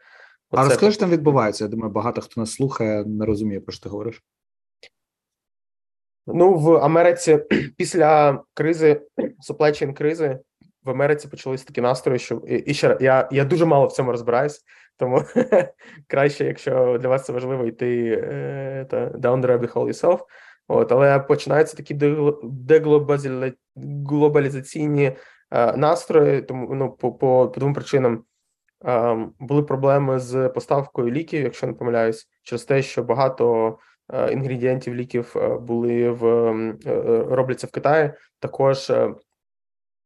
[0.51, 1.63] Оце а розкажи, що там відбувається.
[1.63, 4.23] Я думаю, багато хто нас слухає, не розуміє, про що ти говориш.
[6.27, 7.39] Ну, в Америці
[7.77, 9.01] після кризи,
[9.49, 10.39] supply chain кризи,
[10.85, 14.11] в Америці почались такі настрої, що і, і ще я, я дуже мало в цьому
[14.11, 14.61] розбираюсь,
[14.97, 15.23] тому
[16.07, 20.19] краще, якщо для вас це важливо, йти е, та down the rabbit hole yourself.
[20.67, 21.93] От, але починаються такі
[22.43, 25.11] деглобалізаційні
[25.51, 28.23] е, настрої, тому ну по, по, по двом причинам.
[28.85, 33.77] Е, були проблеми з поставкою ліків, якщо не помиляюсь, через те, що багато
[34.13, 36.21] е, інгредієнтів ліків е, були в
[37.29, 38.11] робляться в Китаї.
[38.39, 38.91] Також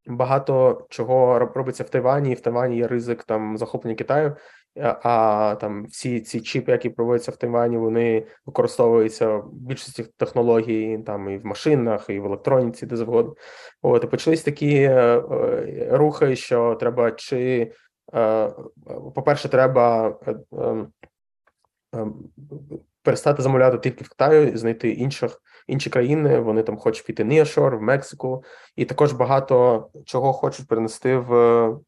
[0.09, 4.35] багато чого робиться в Тайвані, і в Тайвані є ризик там захоплення Китаю.
[4.81, 11.29] А там всі ці чіпи, які проводяться в Тайвані, вони використовуються в більшості технологій, там
[11.29, 13.35] і в машинах, і в електроніці, де завгодно.
[13.81, 17.71] От і почались такі е, е, рухи, що треба чи,
[18.13, 18.51] е,
[19.15, 20.87] по-перше, треба е, ем,
[21.93, 22.15] ем,
[23.03, 26.39] перестати замовляти тільки в Китаю, знайти інших інші країни.
[26.39, 28.43] Вони там хочуть піти Nearshore, в Мексику,
[28.75, 31.33] і також багато чого хочуть перенести в,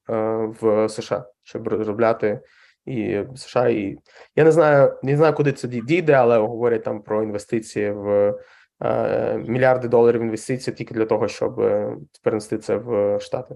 [0.10, 2.42] е, в США, щоб розробляти
[2.86, 3.68] і США.
[3.68, 3.98] І
[4.36, 8.36] я не знаю, не знаю, куди це дійде, але говорять там про інвестиції в
[8.84, 13.56] е, мільярди доларів інвестицій тільки для того, щоб е, перенести це в Штати.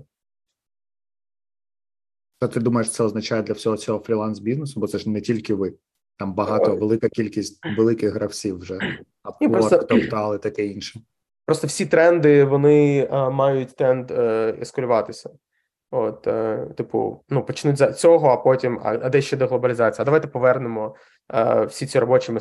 [2.39, 4.79] Що ти думаєш, це означає для всього цього фріланс бізнесу?
[4.79, 5.73] Бо це ж не тільки ви.
[6.17, 8.79] Там багато велика кількість великих гравців вже
[9.23, 10.99] Upwork, Total і таке інше.
[11.45, 15.29] Просто всі тренди вони а, мають тренд е, ескалюватися.
[15.91, 20.01] От, е, типу, ну почнуть за цього, а потім а, а де ще до глобалізації?
[20.01, 20.95] А давайте повернемо
[21.33, 22.31] е, всі ці робочі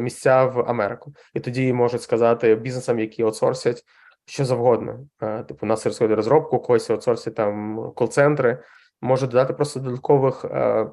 [0.00, 3.82] місця в Америку, і тоді можуть сказати бізнесам, які аутсорсять,
[4.26, 5.06] що завгодно.
[5.22, 8.58] Е, типу, нас розходить розробку, когось аутсорсять там кол-центри,
[9.00, 10.86] можуть додати просто додаткових е,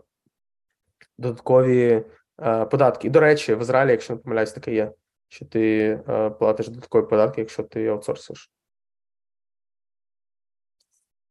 [1.18, 2.04] додаткові
[2.42, 3.08] е, податки.
[3.08, 4.92] І до речі, в Ізраїлі, якщо не помиляюсь, таке є,
[5.28, 8.52] що ти е, платиш додаткові податки, якщо ти аутсорсиш.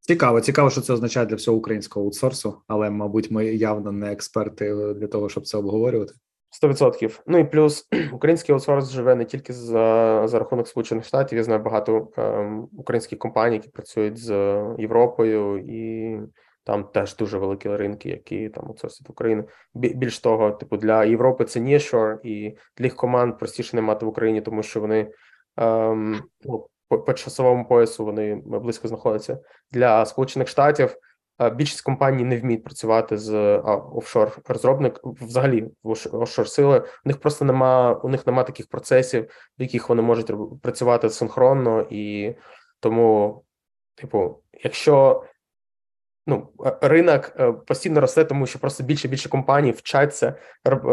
[0.01, 4.95] Цікаво, цікаво, що це означає для всього українського аутсорсу, але, мабуть, ми явно не експерти
[4.95, 6.15] для того, щоб це обговорювати.
[6.63, 7.21] 100%.
[7.27, 11.39] Ну і плюс український аутсорс живе не тільки за за рахунок Сполучених Штатів.
[11.39, 14.31] Я знаю багато ем, українських компаній, які працюють з
[14.79, 16.19] Європою і
[16.65, 19.49] там теж дуже великі ринки, які там аутсорсять Україну.
[19.75, 24.09] Більш того, типу для Європи це nearshore, і для їх команд простіше не мати в
[24.09, 25.13] Україні, тому що вони
[25.57, 29.39] ем, ну, по, по часовому поясу вони близько знаходяться
[29.71, 30.97] для Сполучених Штатів.
[31.41, 33.57] Е, більшість компаній не вміють працювати з
[33.95, 36.79] офшор розробник взагалі в офшор сили.
[36.79, 39.25] У них просто нема у них нема таких процесів,
[39.59, 42.35] в яких вони можуть працювати синхронно, і
[42.81, 43.43] тому,
[43.95, 45.25] типу, якщо
[46.27, 46.49] ну,
[46.81, 50.35] ринок е, постійно росте, тому що просто більше більше компаній вчаться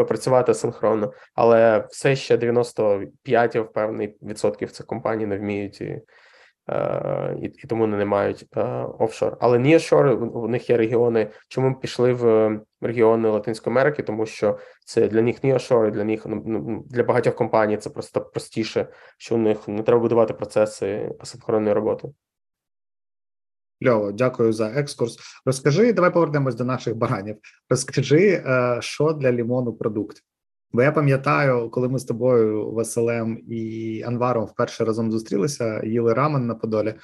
[0.08, 6.02] працювати синхронно, але все ще 95, я впевнений, відсотків цих компаній не вміють і
[6.70, 8.62] е, і, і тому не мають е,
[8.98, 9.36] офшор.
[9.40, 11.30] Але nearshore, у них є регіони.
[11.48, 14.02] Чому пішли в регіони Латинської Америки?
[14.02, 18.20] Тому що це для них nearshore, для них ну, ну, для багатьох компаній це просто
[18.20, 18.86] простіше,
[19.18, 22.08] що у них не треба будувати процеси асинхронної роботи.
[23.86, 25.18] Льово, дякую за екскурс.
[25.46, 27.36] Розкажи, давай повернемось до наших баранів.
[27.70, 30.16] Розкажи, е, що для лімону продукт.
[30.72, 36.46] Бо я пам'ятаю, коли ми з тобою, Василем і Анваром вперше разом зустрілися, їли рамен
[36.46, 36.94] на Подолі,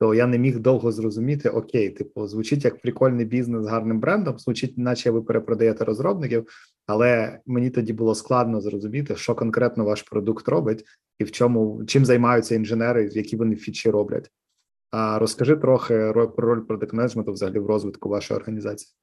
[0.00, 4.38] то я не міг довго зрозуміти: окей, типу, звучить як прикольний бізнес з гарним брендом,
[4.38, 6.46] звучить, наче ви перепродаєте розробників,
[6.86, 10.84] але мені тоді було складно зрозуміти, що конкретно ваш продукт робить
[11.18, 14.30] і в чому чим займаються інженери, які вони фічі роблять.
[14.90, 18.94] А розкажи трохи про роль продакт менеджменту взагалі в розвитку вашої організації.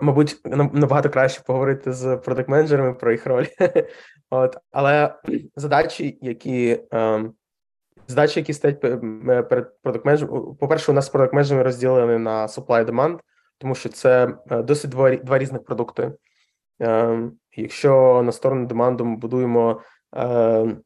[0.00, 3.46] Мабуть, набагато краще поговорити з продакт менеджерами про їх роль.
[4.30, 5.14] От, Але
[5.56, 7.34] задачі, які ем,
[8.06, 8.80] задачі, які стоять
[9.48, 13.18] перед продакт менеджером, по-перше, у нас продакт менеджери розділені на supply і demand,
[13.58, 16.12] тому що це е, досить два два різних продукти.
[16.78, 19.80] Ем, Якщо на сторону деманду ми будуємо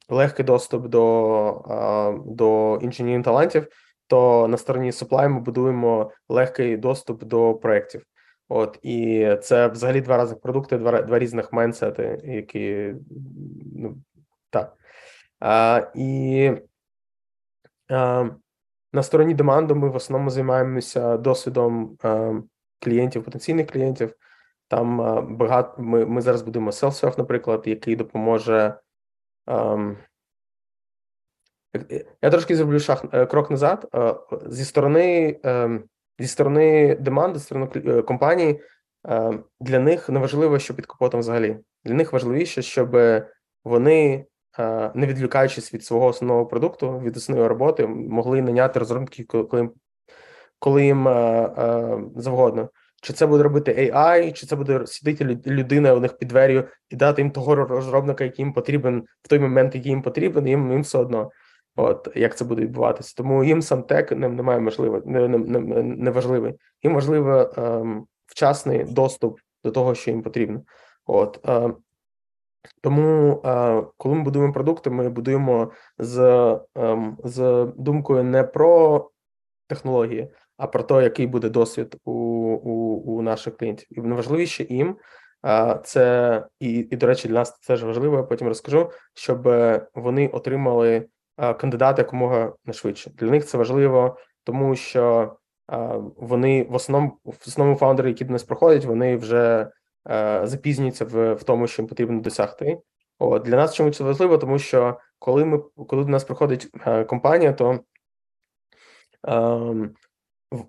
[0.08, 3.66] легкий доступ до е, до інженерів талантів,
[4.06, 8.04] то на стороні supply ми будуємо легкий доступ до проєктів.
[8.48, 12.94] От і це взагалі два різних продукти, два два різних майнсети, які
[13.76, 13.96] ну
[14.50, 14.76] так.
[15.40, 16.52] А, І
[17.90, 18.28] а,
[18.92, 22.32] на стороні деманду ми в основному займаємося досвідом а,
[22.80, 24.14] клієнтів, потенційних клієнтів.
[24.68, 24.96] Там
[25.36, 28.74] багато ми ми зараз будемо self-serve, наприклад, який допоможе
[29.46, 29.96] Ем,
[32.22, 33.88] я трошки зроблю шаг е, крок назад.
[33.94, 34.14] Е,
[34.46, 35.84] зі сторони ем,
[36.18, 38.60] зі сторони деманди, зі сторони е, компанії,
[39.04, 41.58] ем, для них не важливо, що під капотом взагалі.
[41.84, 42.96] Для них важливіше, щоб
[43.64, 44.26] вони,
[44.94, 49.72] не відвлікаючись від свого основного продукту, від основної роботи, могли наняти розробників, коли- їм,
[50.58, 51.04] коли їм
[52.16, 52.70] завгодно.
[53.00, 56.64] Чи це буде робити AI, чи це буде сидіти лю- людина у них під дверю
[56.90, 60.72] і дати їм того розробника, який їм потрібен в той момент, який їм потрібен, їм,
[60.72, 61.30] їм все одно.
[61.76, 63.14] От як це буде відбуватися.
[63.16, 65.38] Тому їм сам тек не, немає можливо, не, не,
[65.82, 66.54] не, важливий.
[66.82, 70.62] Їм важливий ем, вчасний доступ до того, що їм потрібно.
[71.06, 71.70] От е,
[72.80, 76.18] тому, е, коли ми будуємо продукти, ми будуємо з,
[76.74, 79.10] ем, з думкою не про
[79.66, 80.28] технології,
[80.60, 83.88] а про те, який буде досвід у, у, у наших клієнтів.
[83.90, 84.96] І найважливіше їм
[85.84, 88.16] це і, і, до речі, для нас це теж важливо.
[88.16, 93.10] Я потім розкажу, щоб е, вони отримали е, кандидата якомога не швидше.
[93.10, 95.36] Для них це важливо, тому що
[95.72, 99.70] е, вони в основному в основному фаундери, які до нас проходять, вони вже
[100.42, 102.78] запізнюються в, в тому, що їм потрібно досягти.
[103.18, 106.68] От для нас чому це важливо, тому що коли ми коли до нас приходить
[107.06, 107.80] компанія, то
[109.28, 109.94] ем,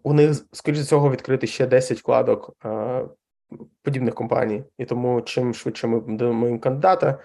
[0.03, 3.05] у них скоріше всього відкрити ще 10 вкладок е,
[3.81, 7.19] подібних компаній, і тому чим швидше ми даємо їм кандидата,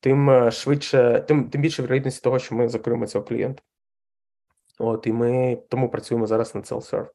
[0.00, 3.62] тим е, швидше, тим тим більше вірогідності того, що ми закриємо цього клієнта.
[4.78, 7.08] От і ми тому працюємо зараз над self-serve.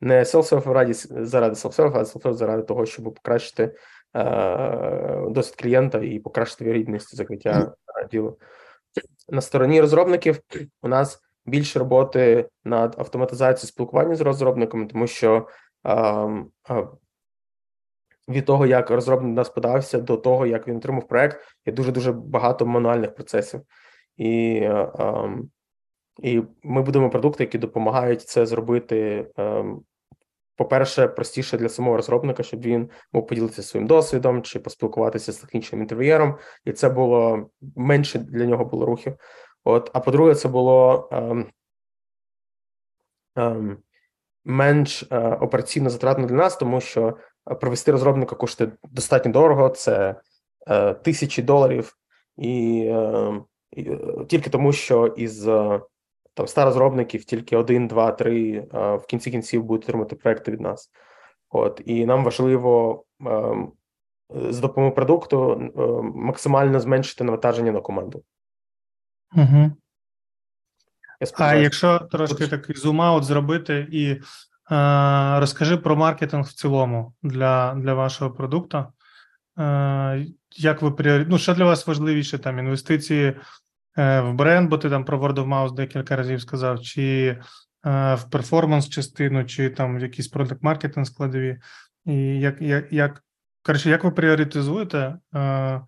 [0.00, 3.76] Не self-serve раді заради self-serve, а self-serve заради того, щоб покращити
[4.16, 8.38] е, досвід клієнта і покращити вірогідність закриття е, ділу.
[9.28, 10.40] На стороні розробників
[10.82, 15.48] у нас більше роботи над автоматизацією спілкування з розробниками, тому що
[15.84, 16.86] ем, е,
[18.28, 22.12] від того, як розробник нас подався, до того, як він отримав проект, є дуже дуже
[22.12, 23.60] багато мануальних процесів.
[24.16, 25.50] І, е, ем,
[26.22, 29.30] і ми будемо продукти, які допомагають це зробити.
[29.36, 29.80] ем,
[30.56, 35.80] По-перше, простіше для самого розробника, щоб він мог поділитися своїм досвідом чи поспілкуватися з технічним
[35.80, 39.14] інтерв'єром, і це було менше для нього було рухів.
[39.64, 41.46] От, а по-друге, це було ем,
[43.36, 43.78] ем,
[44.44, 47.16] менш е, операційно затратно для нас, тому що
[47.50, 50.20] е, провести розробника коштує достатньо дорого, це
[50.68, 51.96] е, тисячі доларів,
[52.36, 53.90] і, е, і
[54.28, 55.80] тільки тому, що із е,
[56.34, 60.60] там 100 розробників тільки один, два, три е, в кінці кінців будуть отримати проекти від
[60.60, 60.90] нас.
[61.50, 63.72] От і нам важливо ем,
[64.30, 65.80] з допомогою продукту е,
[66.14, 68.22] максимально зменшити навантаження на команду.
[69.34, 69.72] Угу.
[71.20, 74.20] Я А якщо трошки такий зум-аут зробити і е,
[75.40, 78.86] розкажи про маркетинг в цілому для, для вашого продукту.
[79.58, 81.26] Е, як ви пріорі...
[81.28, 83.36] ну, що для вас важливіше, там інвестиції
[83.98, 87.26] е, в бренд, бо ти там про word of mouth декілька разів сказав, чи
[87.86, 91.58] е, в перформанс частину, чи там в якийсь продакт маркетинг складові.
[92.06, 93.24] І як, як, як,
[93.62, 95.80] коротше, як ви пріоритизуєте, е,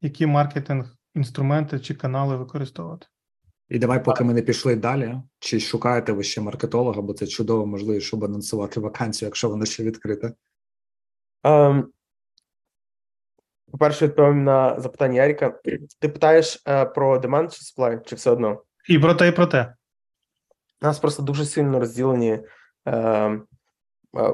[0.00, 3.06] які маркетинг інструменти чи канали використовувати?
[3.68, 7.64] І давай, поки ми не пішли далі, чи шукаєте ви ще маркетолога, бо це чудова
[7.64, 10.32] можливість, щоб анонсувати вакансію, якщо вона ще відкрита.
[11.42, 11.92] Ем,
[13.70, 15.60] по-перше, відповім на запитання Яріка.
[15.98, 18.62] Ти питаєш е, про demand чи supply, чи все одно?
[18.88, 19.74] І про те, і про те.
[20.82, 22.40] У нас просто дуже сильно розділені,
[22.84, 23.40] е, е,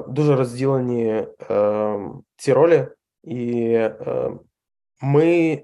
[0.07, 1.99] дуже розділені е,
[2.35, 2.87] ці ролі,
[3.23, 3.79] і
[5.01, 5.63] ми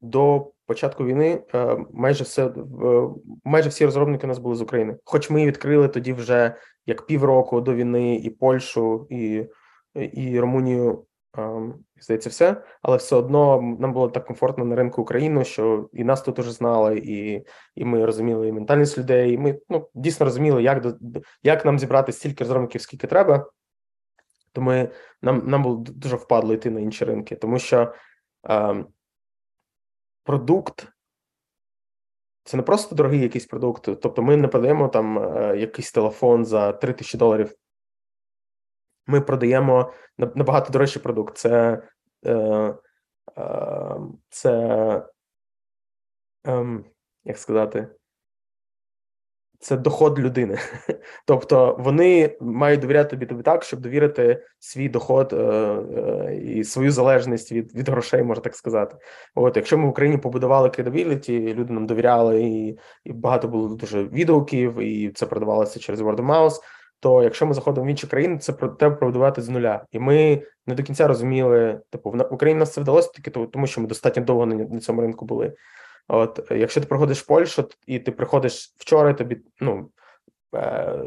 [0.00, 4.96] до початку війни е, майже все в- майже всі розробники у нас були з України.
[5.04, 6.54] Хоч ми відкрили тоді вже
[6.86, 9.44] як півроку до війни і Польщу, і,
[9.94, 11.04] і Румунію.
[11.38, 16.04] ем, Здається, все, але все одно нам було так комфортно на ринку України, що і
[16.04, 19.32] нас тут уже знали, і і ми розуміли і ментальність людей.
[19.32, 20.94] І ми ну дійсно розуміли, як до
[21.42, 23.50] як нам зібрати стільки розробників, скільки треба.
[24.52, 24.88] То ми
[25.22, 27.92] нам нам було дуже впадло йти на інші ринки, тому що
[28.50, 28.84] е,
[30.26, 30.88] продукт
[32.46, 33.84] це не просто дорогий якийсь продукт.
[33.84, 37.54] Тобто, ми не продаємо там е, якийсь телефон за 3 тисячі доларів.
[39.06, 41.36] Ми продаємо набагато дорожчий продукт.
[41.36, 41.82] Це,
[42.26, 42.34] е,
[43.38, 43.96] е,
[44.28, 45.02] це
[46.44, 46.84] ем,
[47.24, 47.88] як сказати,
[49.60, 50.58] це доход людини.
[51.26, 56.90] Тобто вони мають довіряти тобі тобі так, щоб довірити свій доход е, е, і свою
[56.90, 58.96] залежність від, від грошей, можна так сказати.
[59.34, 64.04] От, якщо ми в Україні побудували credibility, люди нам довіряли, і, і багато було дуже
[64.04, 66.60] відгуків, і це продавалося через word of mouth,
[67.00, 69.84] то якщо ми заходимо в інші країни, це про треба побудувати з нуля.
[69.92, 73.80] І ми не до кінця розуміли, типу, в Україні нас це вдалося тільки тому- що
[73.80, 75.52] ми достатньо довго на цьому ринку були.
[76.08, 79.88] От, якщо ти приходиш в Польщу і ти приходиш вчора, тобі ну
[80.54, 81.02] е,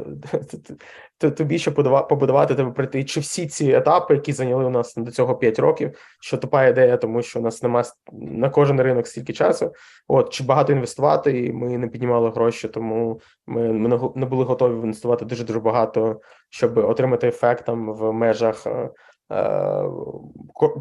[1.36, 3.04] тобі ще побудувати тебе прийти.
[3.04, 6.96] Чи всі ці етапи, які зайняли у нас до цього 5 років, що тупа ідея,
[6.96, 9.72] тому що у нас нема на кожен ринок стільки часу.
[10.08, 14.72] От чи багато інвестувати, і ми не піднімали гроші, тому ми, ми не були готові
[14.72, 16.20] інвестувати дуже дуже багато,
[16.50, 18.90] щоб отримати ефект там в межах е,
[19.32, 19.84] е,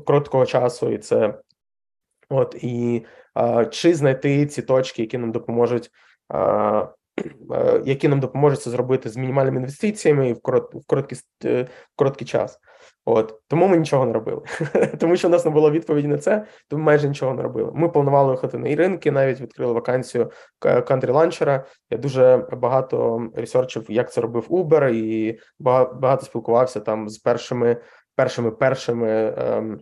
[0.05, 1.33] короткого часу, і це
[2.29, 3.05] от і
[3.37, 5.91] е, чи знайти ці точки, які нам допоможуть.
[6.33, 6.87] е,
[7.51, 11.63] е, Які нам допоможуть це зробити з мінімальними інвестиціями і в корот, в короткий е,
[11.63, 12.59] в короткий час,
[13.05, 14.41] от тому ми нічого не робили,
[14.99, 17.71] тому що в нас не було відповіді на це, тому майже нічого не робили.
[17.75, 21.65] Ми планували виходити на ринки, навіть відкрили вакансію кантрі ланчера.
[21.89, 27.77] Я дуже багато ресерчив, як це робив Uber, і багато спілкувався там з першими
[28.15, 29.79] першими першими ем,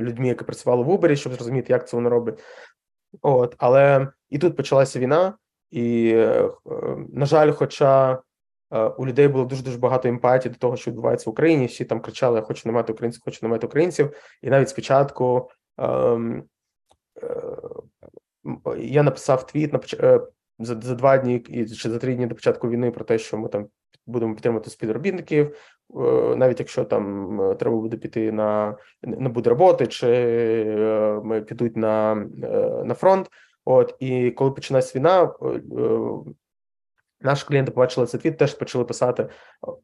[0.00, 2.42] людьми, які працювали в Uber, щоб зрозуміти, як це вони роблять.
[3.22, 5.38] От, але і тут почалася війна,
[5.70, 8.22] і, е, е, на жаль, хоча
[8.70, 11.84] е, у людей було дуже дуже багато емпатії до того, що відбувається в Україні, всі
[11.84, 14.16] там кричали: Я хочу мати українців, хочу не мати українців.
[14.42, 16.44] І навіть спочатку ем,
[17.22, 20.20] е, я написав твіт на е,
[20.58, 23.48] за, за два дні чи за три дні до початку війни про те, що ми
[23.48, 23.68] там
[24.06, 25.56] будемо підтримувати співробітників,
[25.96, 31.42] е, навіть якщо там е, треба буде піти на не буде роботи, чи е, ми
[31.42, 32.14] підуть на,
[32.84, 33.30] на фронт.
[33.64, 35.32] От і коли починається війна,
[37.24, 39.28] наші клієнти побачили цей твіт, теж почали писати: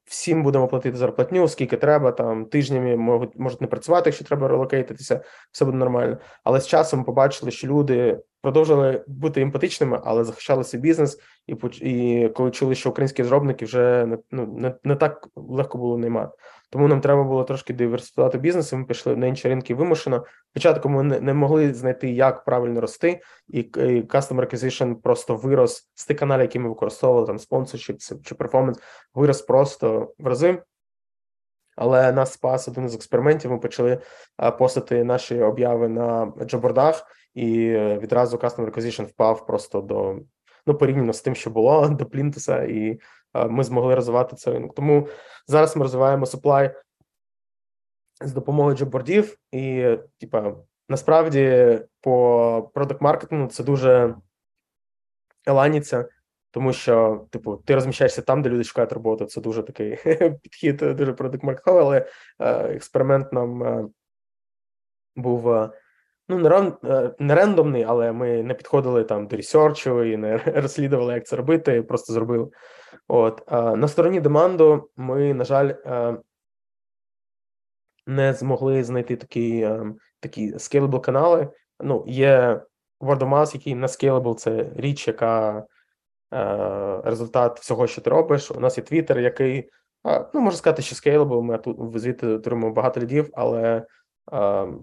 [0.05, 5.21] всім будемо платити зарплатню, скільки треба, там тижнями можуть можуть не працювати, якщо треба релокейтитися,
[5.53, 6.19] все буде нормально.
[6.45, 12.29] Але з часом побачили, що люди продовжили бути емпатичними, але захищали свій бізнес, і і
[12.29, 16.33] коли чули, що українські розробники вже не ну не, не так легко було наймати.
[16.71, 18.73] Тому нам треба було трошки диверсифікувати бізнес.
[18.73, 20.25] і Ми пішли на інші ринки вимушено.
[20.51, 23.63] Спочатку ми не, могли знайти, як правильно рости, і,
[24.03, 28.81] Customer Acquisition просто вирос з тих каналів, які ми використовували, там спонсоршіп чи перформанс,
[29.15, 30.63] вирос просто в рази.
[31.77, 33.51] Але нас спас один з експериментів.
[33.51, 33.99] Ми почали
[34.37, 40.17] а, постити наші обяви на джобордах, і відразу Customer Acquisition впав просто до
[40.67, 43.01] ну порівняно з тим, що було до Плінтуса, і
[43.45, 44.75] ми змогли розвивати цей ринок.
[44.75, 45.09] Тому
[45.47, 46.75] зараз ми розвиваємо supply
[48.21, 50.55] з допомогою джобордів, і типа
[50.89, 54.15] насправді по продакт маркетингу це дуже
[55.47, 56.09] еланіться,
[56.51, 59.25] тому що, типу, ти розміщаєшся там, де люди шукають роботу.
[59.25, 59.97] Це дуже такий
[60.43, 62.07] підхід, е, дуже продакт маркетинговий, але
[62.39, 63.89] е, експеримент нам е,
[65.17, 65.71] був.
[66.31, 70.37] Ну, не, ран, е, не рандомний, але ми не підходили там до ресерчу і не
[70.47, 72.49] розслідували, як це робити, просто зробили.
[73.09, 76.17] От е, на стороні деманду ми, на жаль, е,
[78.07, 79.71] не змогли знайти такі,
[80.21, 81.49] такі scalable канали.
[81.81, 82.61] Ну, є
[83.01, 85.65] word of mouth, який не scalable, це річ, яка
[87.05, 88.51] результат всього, що ти робиш.
[88.51, 89.71] У нас є Twitter, який,
[90.05, 93.87] ну, можна сказати, що scalable, Ми тут звідти отримуємо багато лідів, але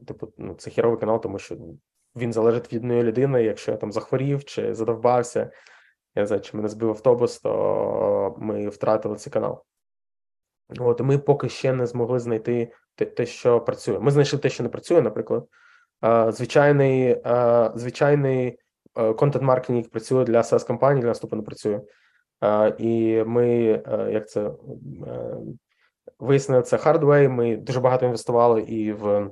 [0.07, 1.57] типу, ну, це херовий канал, тому що
[2.15, 3.43] він залежить від однієї людини.
[3.43, 5.51] Якщо я там захворів чи задовбався,
[6.15, 9.63] я не знаю, чи мене збив автобус, то ми втратили цей канал.
[10.79, 13.99] От ми поки ще не змогли знайти те, те, що працює.
[13.99, 15.47] Ми знайшли те, що не працює, наприклад.
[16.29, 17.21] Звичайний
[17.75, 18.59] звичайний
[18.93, 21.81] контент-маркетинг, який працює для sas компаній для наступу не працює.
[22.77, 23.47] І ми,
[24.11, 24.51] як це
[26.19, 29.31] вияснили, the hard way, Ми дуже багато інвестували і в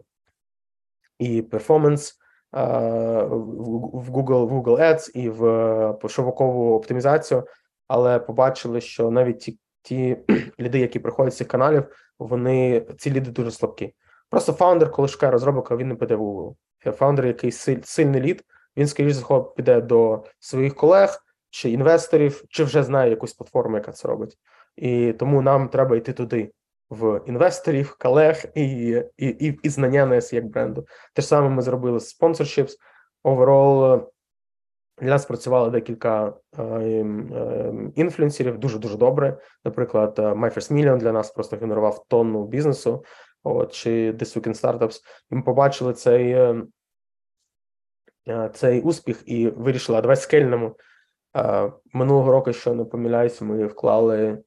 [1.20, 2.20] і перформанс
[2.52, 7.44] в Google в Google Ads, і в пошовкову оптимізацію,
[7.88, 10.18] але побачили, що навіть ті ті
[10.60, 11.84] ліди, які приходять з цих каналів,
[12.20, 13.94] вони ці ліди дуже слабкі.
[14.30, 16.56] Просто фаундер, коли шукає розробника, він не піде в Google.
[16.92, 17.52] Фаундер, який
[17.84, 18.44] сильний лід,
[18.78, 21.20] він, скоріш за піде до своїх колег
[21.50, 24.38] чи інвесторів, чи вже знає якусь платформу, яка це робить.
[24.76, 26.52] І тому нам треба йти туди,
[26.94, 30.88] в інвесторів, колег і і, і, і знання нас як бренду.
[31.14, 32.72] Те ж саме ми зробили з sponsorships.
[33.24, 34.06] Overall,
[35.02, 39.38] для нас працювало декілька е, е, інфлюенсерів дуже дуже добре.
[39.66, 43.04] Наприклад, My First Million для нас просто генерував тонну бізнесу.
[43.44, 45.00] От чи This Week in Startups.
[45.32, 46.62] І ми побачили цей е,
[48.54, 50.76] цей успіх і вирішили, а давай скельнемо.
[51.94, 54.44] Минулого року, якщо не помиляюсь, ми вклали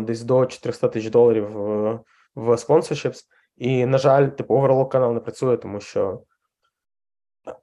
[0.00, 2.00] десь до 400 тисяч доларів в,
[2.34, 3.20] в sponsorships.
[3.56, 6.22] І, на жаль, типу, overall канал не працює, тому що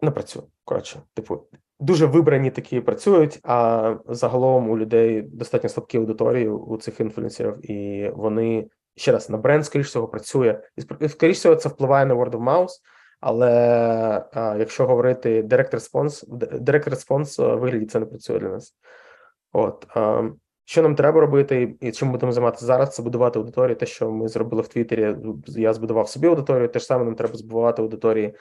[0.01, 0.43] не працює.
[0.65, 1.47] Коротше, типу,
[1.79, 8.09] дуже вибрані такі працюють, а загалом у людей достатньо слабкі аудиторії у цих інфлюенсерів, і
[8.09, 10.61] вони ще раз на бренд, скоріш всього, працює.
[10.99, 12.71] І скоріш всього, це впливає на word of mouth,
[13.19, 13.49] але
[14.33, 16.27] а, якщо говорити direct response,
[16.63, 18.75] direct response вигляді це не працює для нас.
[19.53, 20.31] От е,
[20.65, 23.75] що нам треба робити, і чим будемо займатися зараз, це будувати аудиторію.
[23.75, 25.15] Те, що ми зробили в Твіттері,
[25.47, 26.67] я збудував собі аудиторію.
[26.67, 28.35] Те ж саме нам треба збудувати аудиторії е,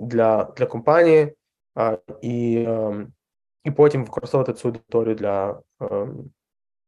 [0.00, 1.34] для, для компанії
[1.78, 3.06] е, і, е,
[3.64, 6.08] і потім використовувати цю аудиторію для е,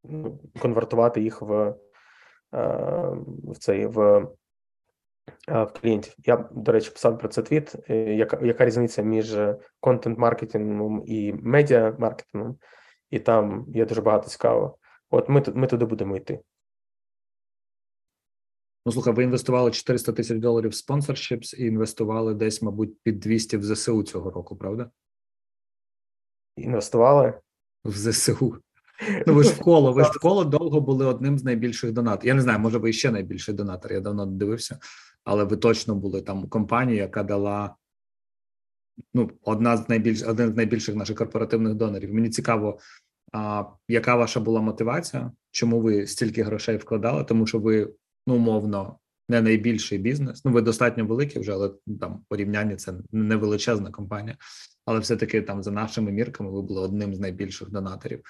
[0.05, 1.75] ну, конвертувати їх в,
[3.45, 4.21] в цей в,
[5.49, 6.15] в клієнтів.
[6.19, 7.75] Я, до речі, писав про це твіт.
[7.91, 9.37] е, Яка, яка різниця між
[9.81, 12.55] контент-маркетингом і медіа-маркетингом?
[13.11, 14.79] І там є дуже багато цікавого.
[15.11, 16.41] От ми, ми туди будемо йти.
[18.87, 23.57] Ну, слухай, ви інвестували 400 тисяч доларів в спонсоршіпс і інвестували десь, мабуть, під 200
[23.57, 24.91] в ЗСУ цього року, правда?
[26.57, 27.41] Інвестували.
[27.85, 28.63] В ЗСУ.
[29.27, 32.29] Ну, ви ж в коло, ви ж в коло довго були одним з найбільших донаторів.
[32.29, 34.79] Я не знаю, може, ви ще найбільший донатор, я давно не дивився,
[35.25, 37.77] але ви точно були там компанія, яка дала
[39.15, 42.15] ну, одна з найбільш один з найбільших наших корпоративних донорів.
[42.15, 42.79] Мені цікаво,
[43.33, 45.33] а, яка ваша була мотивація?
[45.51, 47.25] Чому ви стільки грошей вкладали?
[47.25, 47.93] Тому що ви
[48.27, 50.45] ну, умовно не найбільший бізнес.
[50.45, 51.71] Ну, ви достатньо великі вже, але
[52.01, 54.37] там порівняння це не величезна компанія.
[54.85, 58.21] Але все-таки там за нашими мірками ви були одним з найбільших донаторів.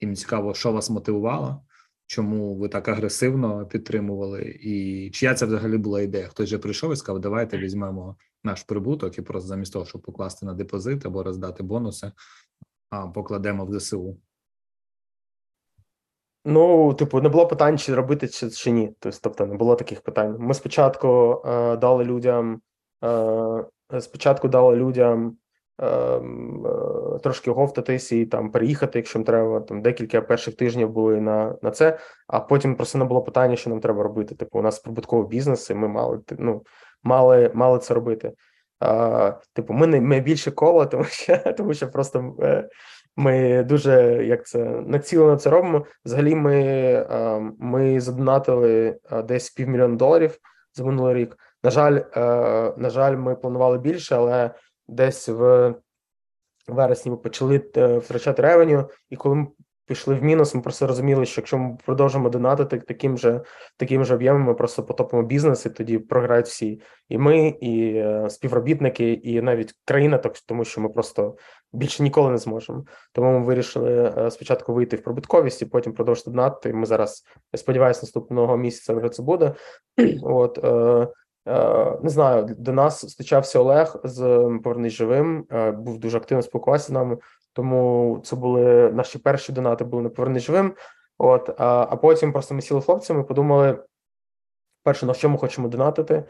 [0.00, 1.64] І мені цікаво, що вас мотивувало,
[2.06, 6.28] чому ви так агресивно підтримували, і чия це взагалі була ідея?
[6.28, 8.16] Хтось же прийшов і сказав, давайте візьмемо
[8.46, 12.12] наш прибуток і просто замість того, щоб покласти на депозит або роздати бонуси,
[13.14, 14.16] покладемо в ЗСУ.
[16.48, 18.94] Ну, типу, не було питань, чи робити чи, чи ні.
[18.98, 20.36] Тобто, тобто, не було таких питань.
[20.38, 22.60] Ми спочатку е, дали людям,
[23.04, 25.36] е, спочатку дали людям
[25.78, 26.20] е, е,
[27.22, 29.60] трошки говтатись і там переїхати, якщо їм треба.
[29.60, 33.70] Там декілька перших тижнів були на, на це, а потім просто не було питання, що
[33.70, 34.34] нам треба робити.
[34.34, 36.62] Типу, у нас прибутковий бізнес, і ми мали ну,
[37.06, 38.32] мали, мали це робити.
[38.84, 42.68] Е, типу, ми не ми більше коло, тому що тому що просто е,
[43.16, 45.86] ми дуже як це націлено це робимо.
[46.04, 50.38] Взагалі, ми, ми задонатили десь півмільйона доларів
[50.74, 51.36] за минулий рік.
[51.66, 52.20] На жаль, е,
[52.76, 54.50] на жаль, ми планували більше, але
[54.88, 55.74] десь в
[56.68, 59.46] вересні ми почали е, втрачати ревеню, і коли ми
[59.86, 63.40] пішли в мінус, ми просто розуміли, що якщо ми продовжимо донатити таким же
[63.76, 66.80] таким же об'ємом, ми просто потопимо бізнес, і тоді програють всі.
[67.08, 71.36] І ми, і е, співробітники, і навіть країна, так тому що ми просто
[71.72, 72.84] більше ніколи не зможемо.
[73.12, 76.74] Тому ми вирішили е, спочатку вийти в прибутковість і потім продовжити донатити.
[76.74, 79.54] Ми зараз я сподіваюся, наступного місяця вже це буде.
[80.22, 81.08] От е,
[82.02, 84.18] не знаю, до нас стичався Олег з
[84.64, 85.46] Повернись живим.
[85.74, 87.16] Був дуже активно спілкувався з нами.
[87.56, 90.74] Тому це були наші перші донати були на Повернись живим.
[91.18, 93.78] От а, а потім просто ми сіли хлопцями, подумали
[94.82, 96.24] перше, на що ми хочемо донатити.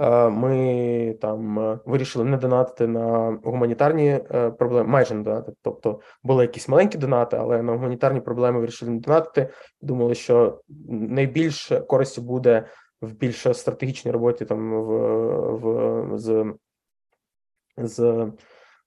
[0.00, 5.56] Е, Ми там е, вирішили не донатити на гуманітарні е, проблеми, майже не донатити.
[5.62, 9.52] Тобто були якісь маленькі донати, але на гуманітарні проблеми вирішили не донатити.
[9.80, 12.66] Думали, що найбільше користі буде
[13.00, 14.88] в більш стратегічній роботі там в,
[15.56, 16.54] в з,
[17.76, 18.26] з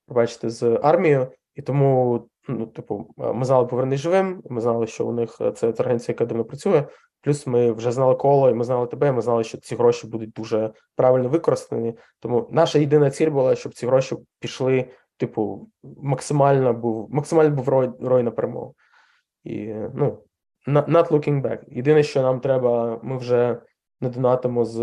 [0.08, 4.44] бачите, з армією, і тому ну, типу, ми знали повернись живим.
[4.50, 6.84] Ми знали, що у них е, це, організація, яка давно працює.
[7.22, 9.08] Плюс ми вже знали коло, і ми знали тебе.
[9.08, 11.98] і Ми знали, що ці гроші будуть дуже правильно використані.
[12.20, 17.92] Тому наша єдина ціль була, щоб ці гроші пішли, типу, максимально був максимально був рой,
[18.02, 18.76] рой на перемогу.
[19.44, 20.24] І ну
[20.68, 21.60] not looking back.
[21.68, 23.62] Єдине, що нам треба, ми вже
[24.02, 24.80] не донатимо з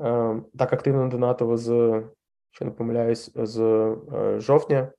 [0.00, 2.02] е, так активно не донатили з,
[2.50, 4.92] що не помиляюсь, з е, жовтня.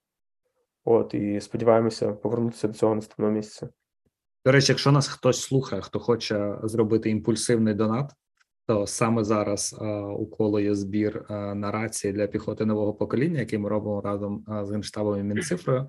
[0.85, 3.69] От, і сподіваємося повернутися до цього наступного місяця.
[4.45, 8.11] До речі, якщо нас хтось слухає, хто хоче зробити імпульсивний донат,
[8.67, 13.39] то саме зараз е, у коло є збір е, на рації для піхоти нового покоління,
[13.39, 15.87] який ми робимо разом з генштабом і Мінцифрою.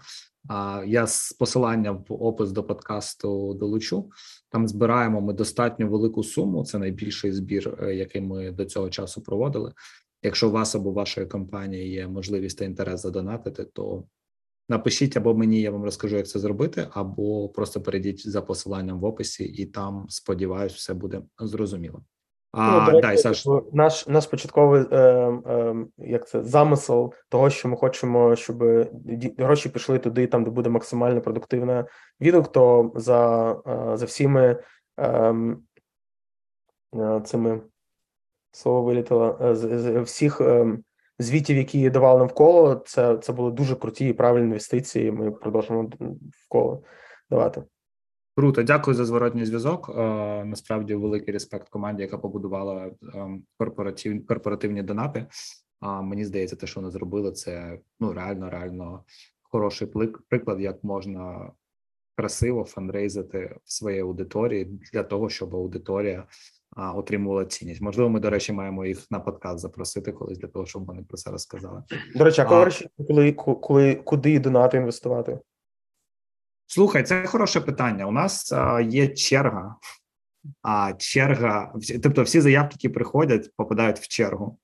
[0.48, 4.10] А я з посилання в опис до подкасту долучу.
[4.50, 6.64] Там збираємо ми достатньо велику суму.
[6.64, 9.72] Це найбільший збір, який ми до цього часу проводили.
[10.22, 14.04] Якщо у вас або вашої компанії є можливість та інтерес задонатити, то
[14.68, 19.04] напишіть або мені, я вам розкажу, як це зробити, або просто перейдіть за посиланням в
[19.04, 22.02] описі, і там сподіваюсь, все буде зрозуміло.
[22.52, 27.76] А Ну, дай Саш, наш наш початковий е, е, як це замисел того, що ми
[27.76, 28.64] хочемо, щоб
[29.38, 31.86] гроші пішли туди, там де буде максимально продуктивна
[32.20, 34.62] відгук, то за, е, за всіми
[34.98, 35.34] е,
[36.94, 37.60] е, цими
[38.52, 40.78] слово вилітало е, з, з всіх е,
[41.18, 45.12] звітів, які давали навколо, це, це були дуже круті і правильні інвестиції.
[45.12, 45.90] Ми продовжимо
[46.46, 46.82] вколо
[47.30, 47.62] давати.
[48.36, 49.88] Круто, дякую за зворотній зв'язок.
[49.88, 55.26] Е, насправді великий респект команді, яка побудувала ем, корпоратив, корпоративні донати.
[55.80, 59.04] А мені здається, те, що вони зробили, це ну реально, реально
[59.42, 61.52] хороший плик- приклад, як можна
[62.16, 66.26] красиво фандрейзити в своїй аудиторії для того, щоб аудиторія
[66.76, 67.80] отримувала цінність.
[67.80, 71.16] Можливо, ми, до речі, маємо їх на подкаст запросити колись для того, щоб вони про
[71.16, 71.82] це розказали.
[72.14, 75.38] До речі, а А- коли, вирішуєте, коли, коли куди донати інвестувати?
[76.66, 78.06] Слухай, це хороше питання.
[78.06, 79.76] У нас а, є черга,
[80.62, 84.58] а черга, тобто всі заявки, які приходять, попадають в чергу.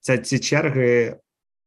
[0.00, 1.16] Це ці черги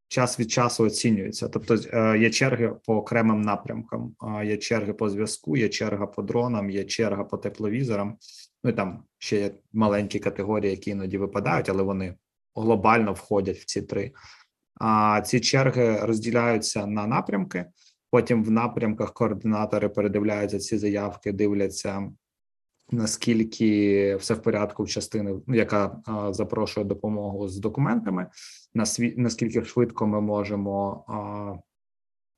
[0.08, 1.48] час від часу оцінюються.
[1.48, 4.14] Тобто е, є черги по окремим напрямкам,
[4.44, 8.16] є черги по зв'язку, є черга по дронам, є черга по тепловізорам.
[8.64, 12.14] Ну і там ще є маленькі категорії, які іноді випадають, але вони
[12.54, 14.12] глобально входять в ці три.
[14.80, 17.64] А ці черги розділяються на напрямки.
[18.10, 22.10] Потім в напрямках координатори передивляються ці заявки, дивляться
[22.92, 28.26] наскільки все в порядку в частини, ну, яка а, запрошує допомогу з документами,
[28.74, 31.69] насві- наскільки швидко ми можемо а,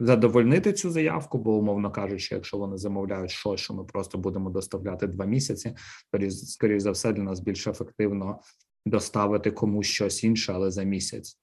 [0.05, 5.07] задовольнити цю заявку, бо умовно кажучи, якщо вони замовляють щось, що ми просто будемо доставляти
[5.07, 5.75] два місяці,
[6.13, 8.41] то скоріш за все для нас більш ефективно
[8.87, 11.39] доставити комусь щось інше, але за місяць.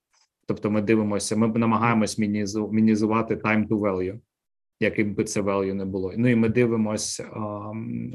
[0.48, 4.20] Тобто, ми дивимося, ми намагаємось мінізу- мінізувати time to value,
[4.80, 6.14] яким би це value не було.
[6.18, 7.30] Ну і ми дивимося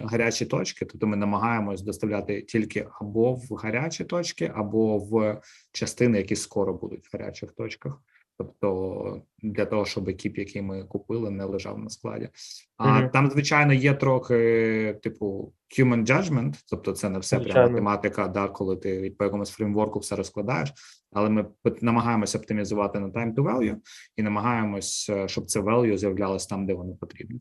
[0.05, 0.85] гарячі точки.
[0.85, 5.41] Тобто, ми намагаємось доставляти тільки або в гарячі точки, або в
[5.73, 8.01] частини, які скоро будуть в гарячих точках.
[8.39, 12.29] Тобто для того, щоб екіп, який ми купили, не лежав на складі.
[12.77, 13.11] А Мгм.
[13.11, 18.77] там, звичайно, є трохи типу human judgment, тобто це не все прямо тематика, да, коли
[18.77, 20.73] ти по якомусь фреймворку все розкладаєш.
[21.13, 21.47] Але ми
[21.81, 23.77] намагаємося оптимізувати на time to value
[24.17, 27.41] і намагаємось, е, щоб це value з'являлось там, де воно потрібно.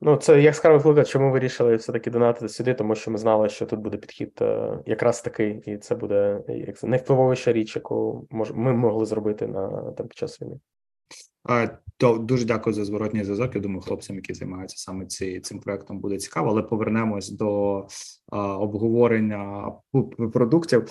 [0.00, 3.80] Ну, це яскравий приклад, чому вирішили все-таки донатити сюди, тому що ми знали, що тут
[3.80, 9.06] буде підхід е, якраз такий, і це буде як це, найвпливовіша річ, яку ми могли
[9.06, 10.60] зробити на там під час війни.
[11.50, 13.54] Е, То дуже дякую за зворотній зв'язок.
[13.54, 16.50] Я думаю, хлопцям, які займаються саме ці, цим проектом, буде цікаво.
[16.50, 17.78] Але повернемось до
[18.32, 19.72] а, обговорення
[20.32, 20.88] продуктів.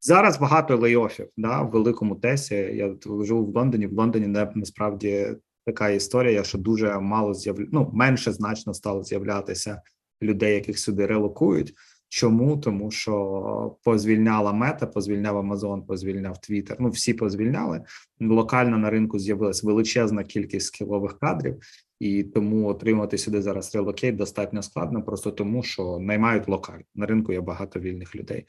[0.00, 2.54] Зараз багато лейофів да, в великому тесі.
[2.54, 3.86] Я живу в Лондоні.
[3.86, 5.36] В Лондоні не насправді
[5.68, 7.56] така історія, що дуже мало з'яв...
[7.72, 9.82] ну, менше значно стало з'являтися
[10.22, 11.74] людей, яких сюди релокують.
[12.08, 12.56] Чому?
[12.56, 16.76] Тому що позвільняла мета, позвільняв Амазон, позвільняв Твіттер.
[16.80, 17.82] Ну всі позвільняли.
[18.20, 21.56] Локально на ринку з'явилась величезна кількість скілових кадрів,
[22.00, 26.84] і тому отримати сюди зараз relocate достатньо складно, просто тому що наймають локально.
[26.94, 28.46] На ринку є багато вільних людей.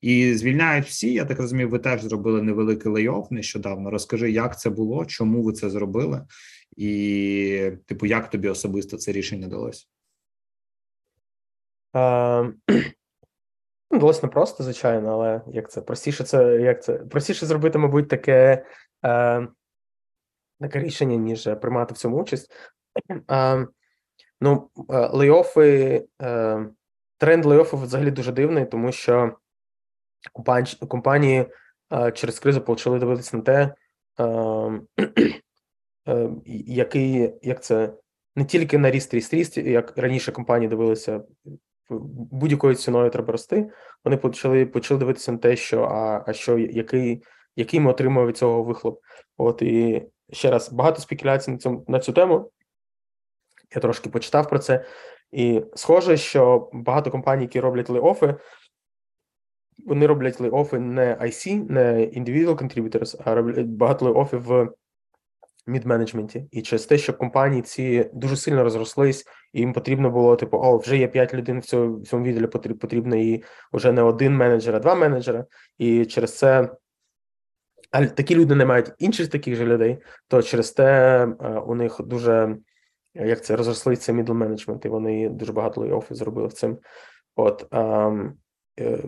[0.00, 1.12] І звільняють всі.
[1.12, 3.90] Я так розумію, ви теж зробили невеликий layoff нещодавно.
[3.90, 6.26] Розкажи, як це було, чому ви це зробили,
[6.76, 9.88] і типу, як тобі особисто це рішення далось?
[11.96, 12.52] Е,
[13.90, 18.08] ну, Далось не просто, звичайно, але як це простіше, це як це простіше зробити, мабуть,
[18.08, 18.66] таке,
[19.04, 19.48] е,
[20.60, 22.50] таке рішення, ніж приймати в цьому участь.
[23.30, 23.66] Е,
[24.40, 26.66] ну, е, лейофи, е,
[27.18, 29.36] тренд лейофів взагалі дуже дивний, тому що
[30.88, 31.46] компанії,
[31.92, 33.74] е, через кризу почали дивитися на те,
[34.20, 34.24] е,
[36.08, 36.30] е,
[36.66, 37.92] який як це
[38.36, 41.20] не тільки на ріст, ріст, ріст, як раніше компанії дивилися
[41.90, 43.70] будь-якою ціною треба рости.
[44.04, 47.22] Вони почали почали дивитися на те, що а, а що який,
[47.56, 49.00] який ми отримуємо від цього вихлоп.
[49.36, 52.50] От і ще раз багато спекуляцій на цьому на цю тему.
[53.74, 54.84] Я трошки почитав про це,
[55.32, 58.38] і схоже, що багато компаній, які роблять лей-оффи,
[59.84, 64.68] вони роблять лей-оффи не IC, не individual contributors, а роблять багато лей-оффів в
[65.66, 66.48] мід-менеджменті.
[66.50, 70.78] І через те, що компанії ці дуже сильно розрослись, і їм потрібно було, типу, о,
[70.78, 74.78] вже є 5 людей в цьому, в відділі, потрібно і вже не один менеджер, а
[74.78, 75.44] два менеджера.
[75.78, 76.70] І через це
[77.90, 79.98] а такі люди не мають інших таких же людей,
[80.28, 81.24] то через те
[81.66, 82.56] у них дуже
[83.14, 86.78] як це розрослися мідл менеджмент, і вони дуже багато лей-оффів зробили в цим.
[87.36, 88.34] От ем,
[88.80, 88.98] е,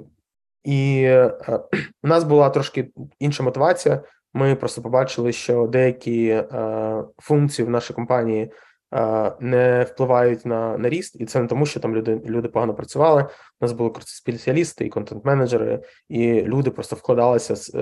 [0.68, 1.32] і е,
[2.02, 4.02] у нас була трошки інша мотивація.
[4.34, 8.52] Ми просто побачили, що деякі е, функції в нашій компанії
[8.94, 12.74] е, не впливають на на ріст, і це не тому, що там люди люди погано
[12.74, 13.22] працювали.
[13.60, 17.72] У нас були спеціалісти і контент-менеджери, і люди просто вкладалися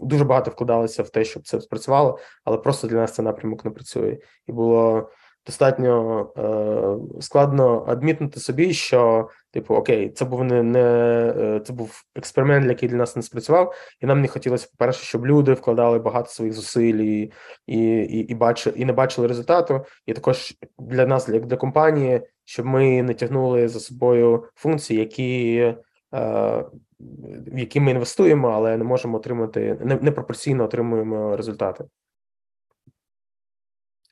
[0.00, 3.70] дуже багато вкладалися в те, щоб це спрацювало, але просто для нас цей напрямок не
[3.70, 4.18] працює.
[4.46, 5.10] І було
[5.46, 12.68] достатньо е, складно адмітнути собі, що типу окей, це був не, не це був експеримент,
[12.68, 16.30] який для нас не спрацював, і нам не хотілося, по перше, щоб люди вкладали багато
[16.30, 17.32] своїх зусиль і
[17.66, 19.84] і, і, і, бачили, і не бачили результату.
[20.06, 25.54] І також для нас, як для компанії, щоб ми не тягнули за собою функції, які
[25.56, 25.76] е,
[27.46, 31.84] в які ми інвестуємо, але не можемо отримати не, непропорційно отримуємо результати.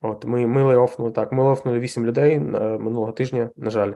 [0.01, 1.33] От ми, ми лейофнули так.
[1.33, 2.41] Ми лейофнули 8 людей е,
[2.79, 3.93] минулого тижня, на жаль.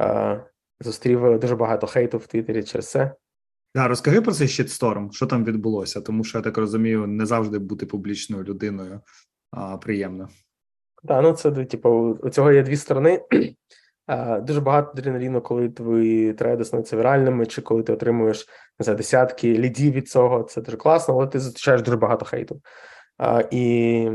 [0.00, 0.44] Е,
[0.80, 3.14] Зустрів дуже багато хейту в Твіттері через це.
[3.74, 7.58] Да, розкажи про цей щитсторм, що там відбулося, тому що я так розумію, не завжди
[7.58, 9.00] бути публічною людиною
[9.50, 10.28] а, приємно.
[11.08, 11.90] Так, ну це типу,
[12.22, 13.22] у цього є дві сторони.
[14.06, 18.46] А, Дуже багато адреналіну, коли твої трейди становляться віральними, чи коли ти отримуєш
[18.78, 20.42] знаю, десятки лідів від цього.
[20.42, 22.60] Це дуже класно, але ти зустрічаєш дуже багато хейту.
[23.18, 24.10] А, І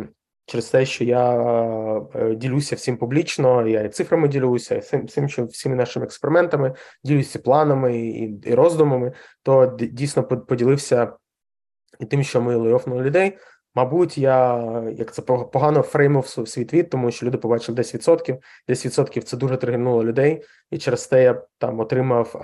[0.50, 1.36] через те, що я
[2.16, 6.74] е, ділюся всім публічно, я і цифрами ділюся, і всім, всім що всіми нашими експериментами,
[7.04, 9.12] ділюся планами і, і роздумами,
[9.44, 11.14] то дійсно поділився
[12.00, 13.38] і тим, що ми лейофнули людей.
[13.76, 14.64] Мабуть, я
[14.98, 18.38] як це погано фреймив свій твіт, тому що люди побачили 10%.
[18.70, 22.42] 10% це дуже тригернуло людей, і через те я там отримав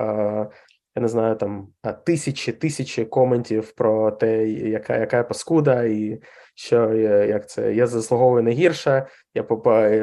[0.95, 1.67] я не знаю, там
[2.05, 6.21] тисячі тисячі коментів про те, яка яка паскуда, і
[6.55, 9.07] що як це я заслуговую не гірше.
[9.33, 9.43] Я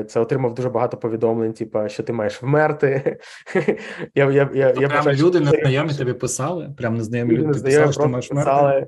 [0.05, 3.19] це отримав дуже багато повідомлень, типу, що ти маєш вмерти.
[4.15, 6.75] я, я, я, я Прям люди незнайомі тобі писали.
[6.77, 8.87] Прям незнайомі люди писали, що ти маєш вмерти.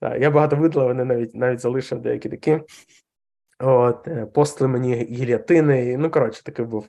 [0.00, 2.60] Так, я багато видала, вони навіть навіть залишив деякі такі.
[3.58, 5.96] От, е, постили мені гілятини.
[5.96, 6.88] Ну, коротше, такий був.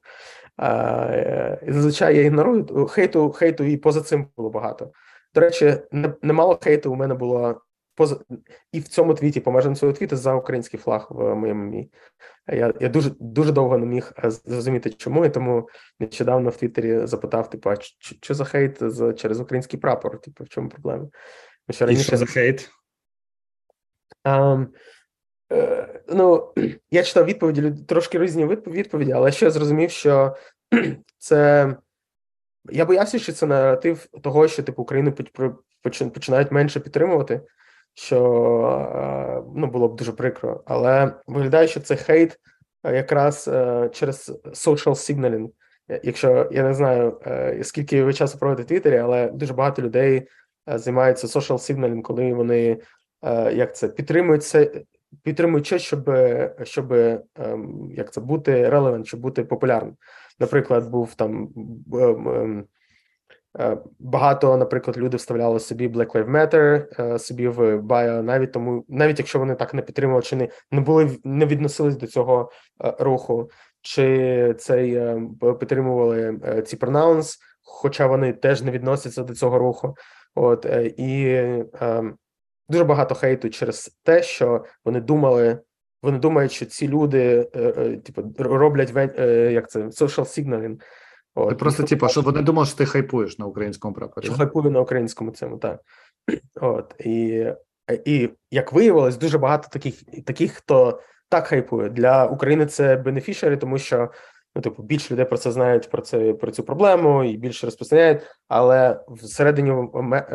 [0.57, 4.91] А, Зазвичай я ігнорую хейту, хейту і поза цим було багато.
[5.36, 5.78] До речі,
[6.21, 7.61] немало хейту у мене було
[7.95, 8.19] поза
[8.71, 11.89] і в цьому твіті, по межам цього твіту за український флаг в моєму мі.
[12.47, 15.69] Я я дуже дуже довго не міг е, зрозуміти, чому, і тому
[15.99, 20.21] нещодавно в Твіттері запитав: типу, а що за хейт за, через український прапор?
[20.21, 21.07] Типу, в чому проблема?
[21.69, 22.01] Що раніше...
[22.01, 22.69] І що за хейт?
[24.25, 24.67] Um,
[25.51, 26.53] е, ну,
[26.91, 30.35] я читав відповіді, трошки різні відповіді, але ще зрозумів, що
[31.17, 31.75] це.
[32.69, 35.15] Я боявся, що це наратив того, що типу Україну
[36.13, 37.41] починають менше підтримувати,
[37.93, 38.19] що
[39.55, 40.63] ну, було б дуже прикро.
[40.65, 42.39] Але виглядає, що це хейт
[42.83, 45.49] е, якраз е, через social signaling.
[46.03, 47.19] Якщо я не знаю,
[47.63, 50.27] скільки ви часу проводите в Твіттері, але дуже багато людей
[50.67, 52.79] займаються social signaling, коли вони
[53.23, 54.83] Е, як це підтримують це,
[55.23, 56.11] підтримують щось, щоб
[56.63, 59.95] щоб ем, як це бути relevant, щоб бути популярним.
[60.39, 61.49] Наприклад, був там
[61.93, 62.63] ем, е,
[63.99, 69.19] багато, наприклад, люди вставляли собі Black Lives Matter е, собі в bio, навіть тому, навіть
[69.19, 72.51] якщо вони так не підтримували, чи не не були не відносились до цього
[72.99, 73.49] руху,
[73.81, 75.01] чи цей
[75.59, 79.95] підтримували ці pronouns, хоча вони теж не відносяться до цього руху.
[80.35, 80.65] От
[80.97, 81.43] і
[82.69, 85.59] дуже багато хейту через те, що вони думали.
[86.03, 90.81] Вони думають, що ці люди, е, е, типу, роблять е, як це social signaling.
[91.36, 91.49] От.
[91.49, 94.25] Ти просто, типу, щоб вони думали, що ти хайпуєш на українському прапорі.
[94.25, 95.79] Що хайпую на українському цьому, так.
[96.61, 96.95] От.
[96.99, 97.45] І
[98.05, 101.89] і як виявилось, дуже багато таких, таких, хто так хайпує.
[101.89, 104.09] Для України це бенефішери, тому що
[104.55, 108.21] ну, типу, більше людей про це знають про це про цю проблему і більше розпространяють.
[108.47, 109.89] Але всередині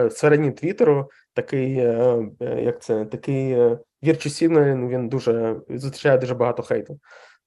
[0.09, 6.63] всередині Твіттеру такий, е, е, як це такий е, вірчусівний, він дуже зустрічає дуже багато
[6.63, 6.99] хейту.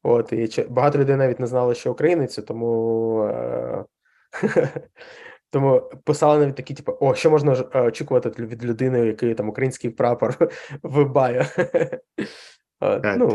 [0.04, 3.34] От і багато людей навіть не знали, що українець, тому
[5.49, 10.49] тому писали навіть такі, типу, о, що можна очікувати від людини, який там український прапор
[10.84, 11.45] в баю.
[13.18, 13.28] ну,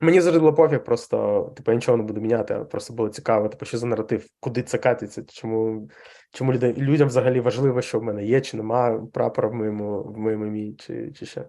[0.00, 3.78] Мені зрозуміло пофіг, просто типу, я нічого не буду міняти, просто було цікаво, типу, що
[3.78, 5.88] за наратив, куди це катиться, чому
[6.32, 10.18] чому людям, людям взагалі важливо, що в мене є, чи немає прапора в моєму в
[10.18, 11.44] моєму ім'ї, чи чи ще.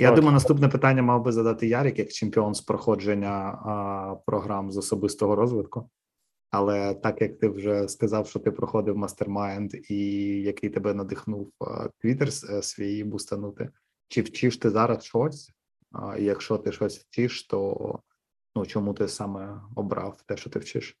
[0.00, 0.16] Я От.
[0.16, 5.36] думаю, наступне питання мав би задати Ярик як чемпіон з проходження а, програм з особистого
[5.36, 5.90] розвитку.
[6.50, 9.96] Але так як ти вже сказав, що ти проходив mastermind, і
[10.42, 11.52] який тебе надихнув
[11.98, 13.70] твіттер е, свій бустанути,
[14.08, 15.52] чи вчиш ти зараз щось?
[15.92, 17.98] А якщо ти щось вчиш, то
[18.56, 20.98] ну чому ти саме обрав те, що ти вчиш?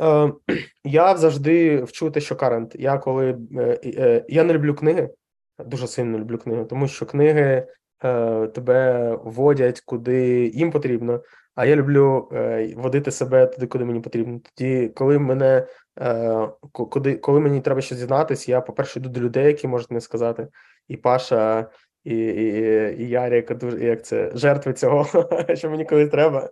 [0.00, 0.32] Е,
[0.84, 2.76] Я завжди вчу те, що current.
[2.78, 5.10] Я коли е, е, я не люблю книги,
[5.58, 7.66] дуже сильно люблю книги, тому що книги
[8.04, 11.22] е, тебе вводять куди їм потрібно.
[11.54, 14.40] А я люблю е, водити себе туди, куди мені потрібно.
[14.54, 15.66] Тоді, коли мене
[16.00, 20.00] е, куди, коли мені треба щось дізнатися, я, по-перше, йду до людей, які можуть не
[20.00, 20.48] сказати.
[20.88, 21.70] І Паша
[22.06, 26.50] і і, і Ярик дуже як це жертви цього, що мені колись треба.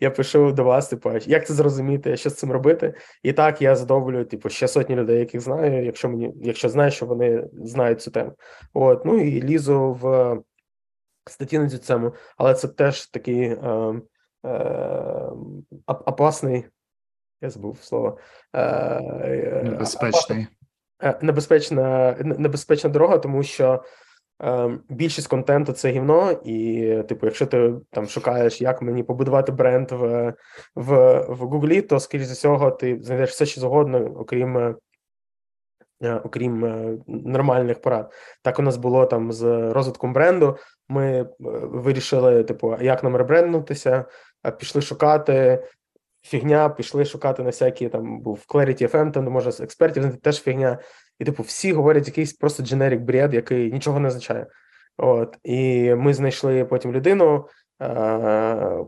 [0.00, 2.94] Я пишу до вас, типу, як це зрозуміти, що з цим робити.
[3.22, 7.06] І так я задоволюю, типу, ще сотні людей, яких знаю, якщо мені, якщо знаю, що
[7.06, 8.32] вони знають цю тему.
[8.74, 10.36] От, ну і лізу в
[11.30, 13.94] статті на цю тему, але це теж такий е,
[14.46, 15.30] е,
[15.86, 16.64] опасний.
[17.40, 18.18] Я забув слово.
[18.52, 20.46] Е, е Небезпечний.
[21.22, 23.82] Небезпечна небезпечна дорога, тому що
[24.88, 30.34] більшість контенту це гівно, і, типу, якщо ти там шукаєш, як мені побудувати бренд в
[30.74, 34.74] в, в Гуглі, то, скоріш за всього, ти знайдеш все, що завгодно, окрім е,
[36.02, 38.12] е, окрім е, нормальних порад.
[38.42, 40.56] Так у нас було там з розвитком бренду.
[40.88, 41.26] Ми е,
[41.62, 44.04] вирішили, типу, як нам ребренднутися,
[44.58, 45.64] пішли шукати.
[46.26, 50.42] Фігня, пішли шукати на всякі там був Clarity FM, там може з експертів знайти теж
[50.42, 50.78] фігня.
[51.18, 54.46] І, типу, всі говорять якийсь просто generic бред, який нічого не означає.
[54.96, 57.46] От і ми знайшли потім людину.
[57.82, 57.86] е,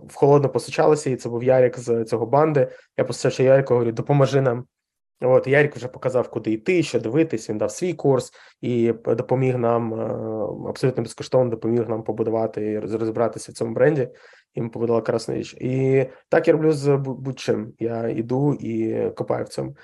[0.08, 2.68] В холодно постучалися, і це був Ярік з цього банди.
[2.96, 4.64] Я постачав Ярику, говорю, допоможи нам.
[5.20, 7.50] От Ярік вже показав, куди йти, що дивитись.
[7.50, 13.52] Він дав свій курс і допоміг нам е, абсолютно безкоштовно допоміг нам побудувати і розібратися
[13.52, 14.08] в цьому бренді.
[14.54, 15.54] І ми побудували красну річ.
[15.54, 17.72] І так я роблю з будь-чим.
[17.78, 19.76] Я іду і копаю в цьому.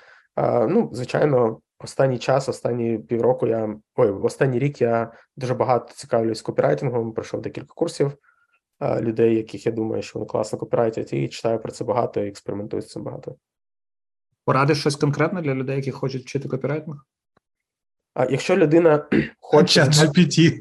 [0.69, 7.13] Ну, звичайно, останній час, останні півроку я ой, останній рік я дуже багато цікавлюсь копірайтингом.
[7.13, 8.11] Пройшов декілька курсів
[8.79, 12.27] а, людей, яких я думаю, що вони класно копірайтять, і читаю про це багато і
[12.27, 13.35] експериментую з цим багато.
[14.45, 17.05] Порадиш щось конкретне для людей, які хочуть вчити копірайтинг?
[18.13, 19.05] А якщо людина
[19.39, 20.59] хоче GPT.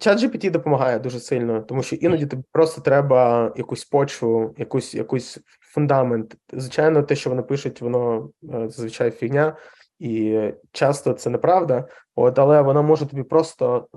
[0.00, 5.38] Чат GPT допомагає дуже сильно, тому що іноді тобі просто треба якусь почву, якусь якусь
[5.76, 6.36] фундамент.
[6.52, 9.56] Звичайно, те, що вони пишуть, воно е, зазвичай фігня,
[9.98, 10.40] і
[10.72, 11.88] часто це неправда.
[12.14, 13.88] От, але вона може тобі просто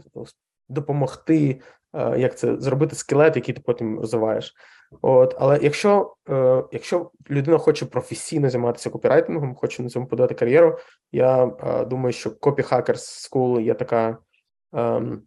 [0.69, 1.61] допомогти,
[1.93, 4.53] е, як це зробити скелет, який ти потім розвиваєш.
[5.01, 10.77] От, але якщо, е, якщо людина хоче професійно займатися копірайтингом, хоче на цьому подати кар'єру,
[11.11, 14.17] я е, думаю, що Copy Hackers School є така.
[14.73, 15.21] ем,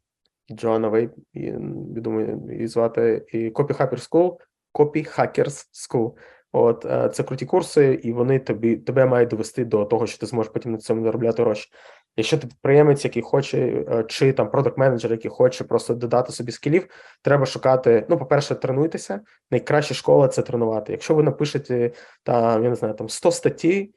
[0.53, 1.57] Джоанна я
[2.00, 4.36] думаю, її звати, і Copy Hackers School,
[4.74, 6.12] Copy Hackers School.
[6.53, 10.26] От е, це круті курси, і вони тобі тебе мають довести до того, що ти
[10.26, 11.70] зможеш потім на цьому заробляти гроші.
[12.16, 16.53] Якщо ти підприємець, який хоче, е, чи там продакт менеджер, який хоче просто додати собі
[16.53, 16.86] скілів,
[17.22, 18.07] треба шукати.
[18.09, 19.20] Ну, по-перше, тренуйтеся.
[19.50, 20.92] Найкраща школа це тренувати.
[20.92, 21.90] Якщо ви напишете
[22.22, 23.94] там, я не знаю, там 100 статей,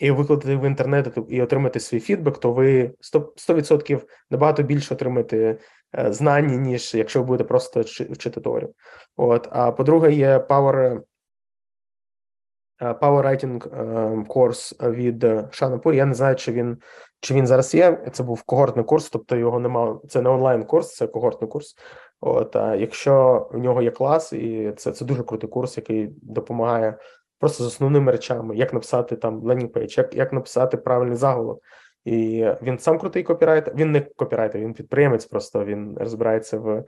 [0.00, 5.58] і викладете в інтернет і отримати свій фідбек, то ви 100%, 100% набагато більше отримаєте
[5.98, 8.74] е, знань, ніж якщо ви будете просто вчи- вчити теорію.
[9.16, 11.00] От, а по-друге, є Power,
[12.80, 13.68] Power Writing
[14.22, 15.94] е, курс від Шанапур.
[15.94, 16.76] Я не знаю, чи він
[17.20, 18.04] чи він зараз є.
[18.12, 19.94] Це був когортний курс, тобто його немає.
[20.08, 21.76] Це не онлайн курс, це когортний курс.
[22.20, 26.98] От, а якщо в нього є клас, і це, це дуже крутий курс, який допомагає
[27.38, 31.62] просто з основними речами, як написати там page, як, як написати правильний заголовок.
[32.04, 33.74] І він сам крутий копірайтер.
[33.74, 36.84] Він не копірайтер, він підприємець, просто він розбирається е, в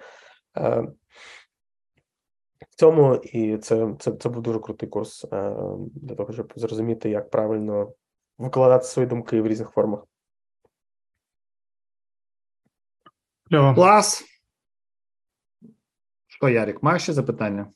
[2.80, 5.54] цьому, і це, це, це був дуже крутий курс е,
[5.94, 7.92] для того, щоб зрозуміти, як правильно
[8.38, 10.00] викладати свої думки в різних формах.
[13.74, 14.24] Клас.
[16.26, 17.66] Що, Ярік, маєш ще запитання?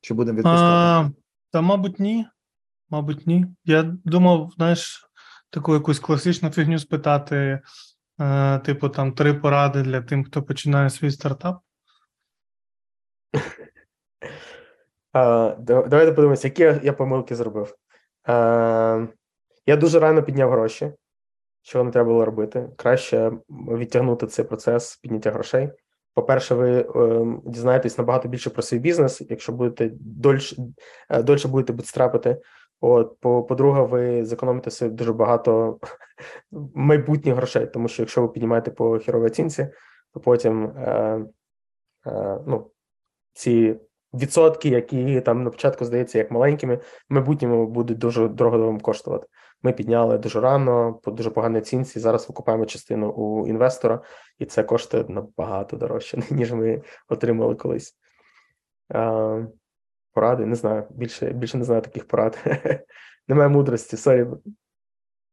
[0.00, 0.62] Чи будемо відпускати?
[0.62, 1.10] А,
[1.50, 2.26] та, мабуть, ні.
[2.88, 3.46] Мабуть, ні.
[3.64, 5.10] Я думав, знаєш,
[5.50, 7.60] таку якусь класичну фігню спитати,
[8.20, 11.60] е, типу, там три поради для тим, хто починає свій стартап.
[15.58, 17.74] Давайте подивимося, які я, помилки зробив.
[19.66, 20.92] Я дуже рано підняв гроші.
[21.62, 22.68] Що не треба було робити?
[22.76, 25.70] Краще відтягнути цей процес підняття грошей.
[26.14, 30.56] По-перше, ви ем, дізнаєтесь набагато більше про свій бізнес, якщо будете дольше,
[31.10, 32.40] дольше будете бутстрапити.
[32.80, 35.78] От, по, по-друге, ви зекономите собі дуже багато
[36.74, 39.68] майбутніх грошей, тому що якщо ви піднімаєте по хіровій оцінці,
[40.14, 41.20] то потім е,
[42.06, 42.70] е, ну,
[43.32, 43.76] ці
[44.14, 49.26] відсотки, які там на початку здається як маленькими, в майбутньому будуть дуже дорого вам коштувати.
[49.62, 52.00] Ми підняли дуже рано, по дуже поганій оцінці.
[52.00, 54.02] Зараз викупаємо частину у інвестора,
[54.38, 57.96] і це коштує набагато дорожче, ніж ми отримали колись.
[58.88, 59.40] А,
[60.12, 60.86] поради, не знаю.
[60.90, 62.38] Більше, більше не знаю таких порад.
[63.28, 64.26] Немає мудрості, сорі.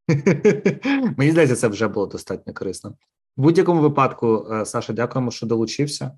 [1.17, 2.89] Мені здається, це вже було достатньо корисно.
[3.37, 6.11] В будь-якому випадку, е, Саша, дякуємо, що долучився.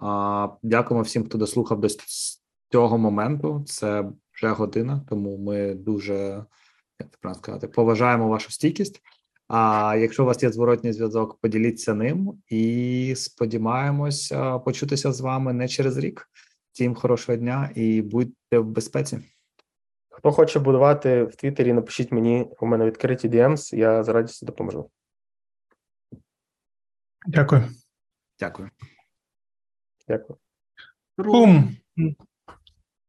[0.00, 1.88] А, Дякуємо всім, хто дослухав до
[2.72, 3.64] цього моменту.
[3.66, 6.44] Це вже година, тому ми дуже
[7.00, 9.02] як це правильно сказати, поважаємо вашу стійкість.
[9.48, 15.52] А якщо у вас є зворотній зв'язок, поділіться ним і сподіваємось е, почутися з вами
[15.52, 16.28] не через рік.
[16.72, 19.18] Всім хорошого дня і будьте в безпеці.
[20.10, 24.90] Хто хоче будувати в Твіттері, напишіть мені, у мене відкриті DMs, я з радістю допоможу.
[27.26, 27.62] Дякую.
[28.40, 28.70] Дякую.
[30.08, 30.38] Дякую.
[31.18, 31.76] Бум!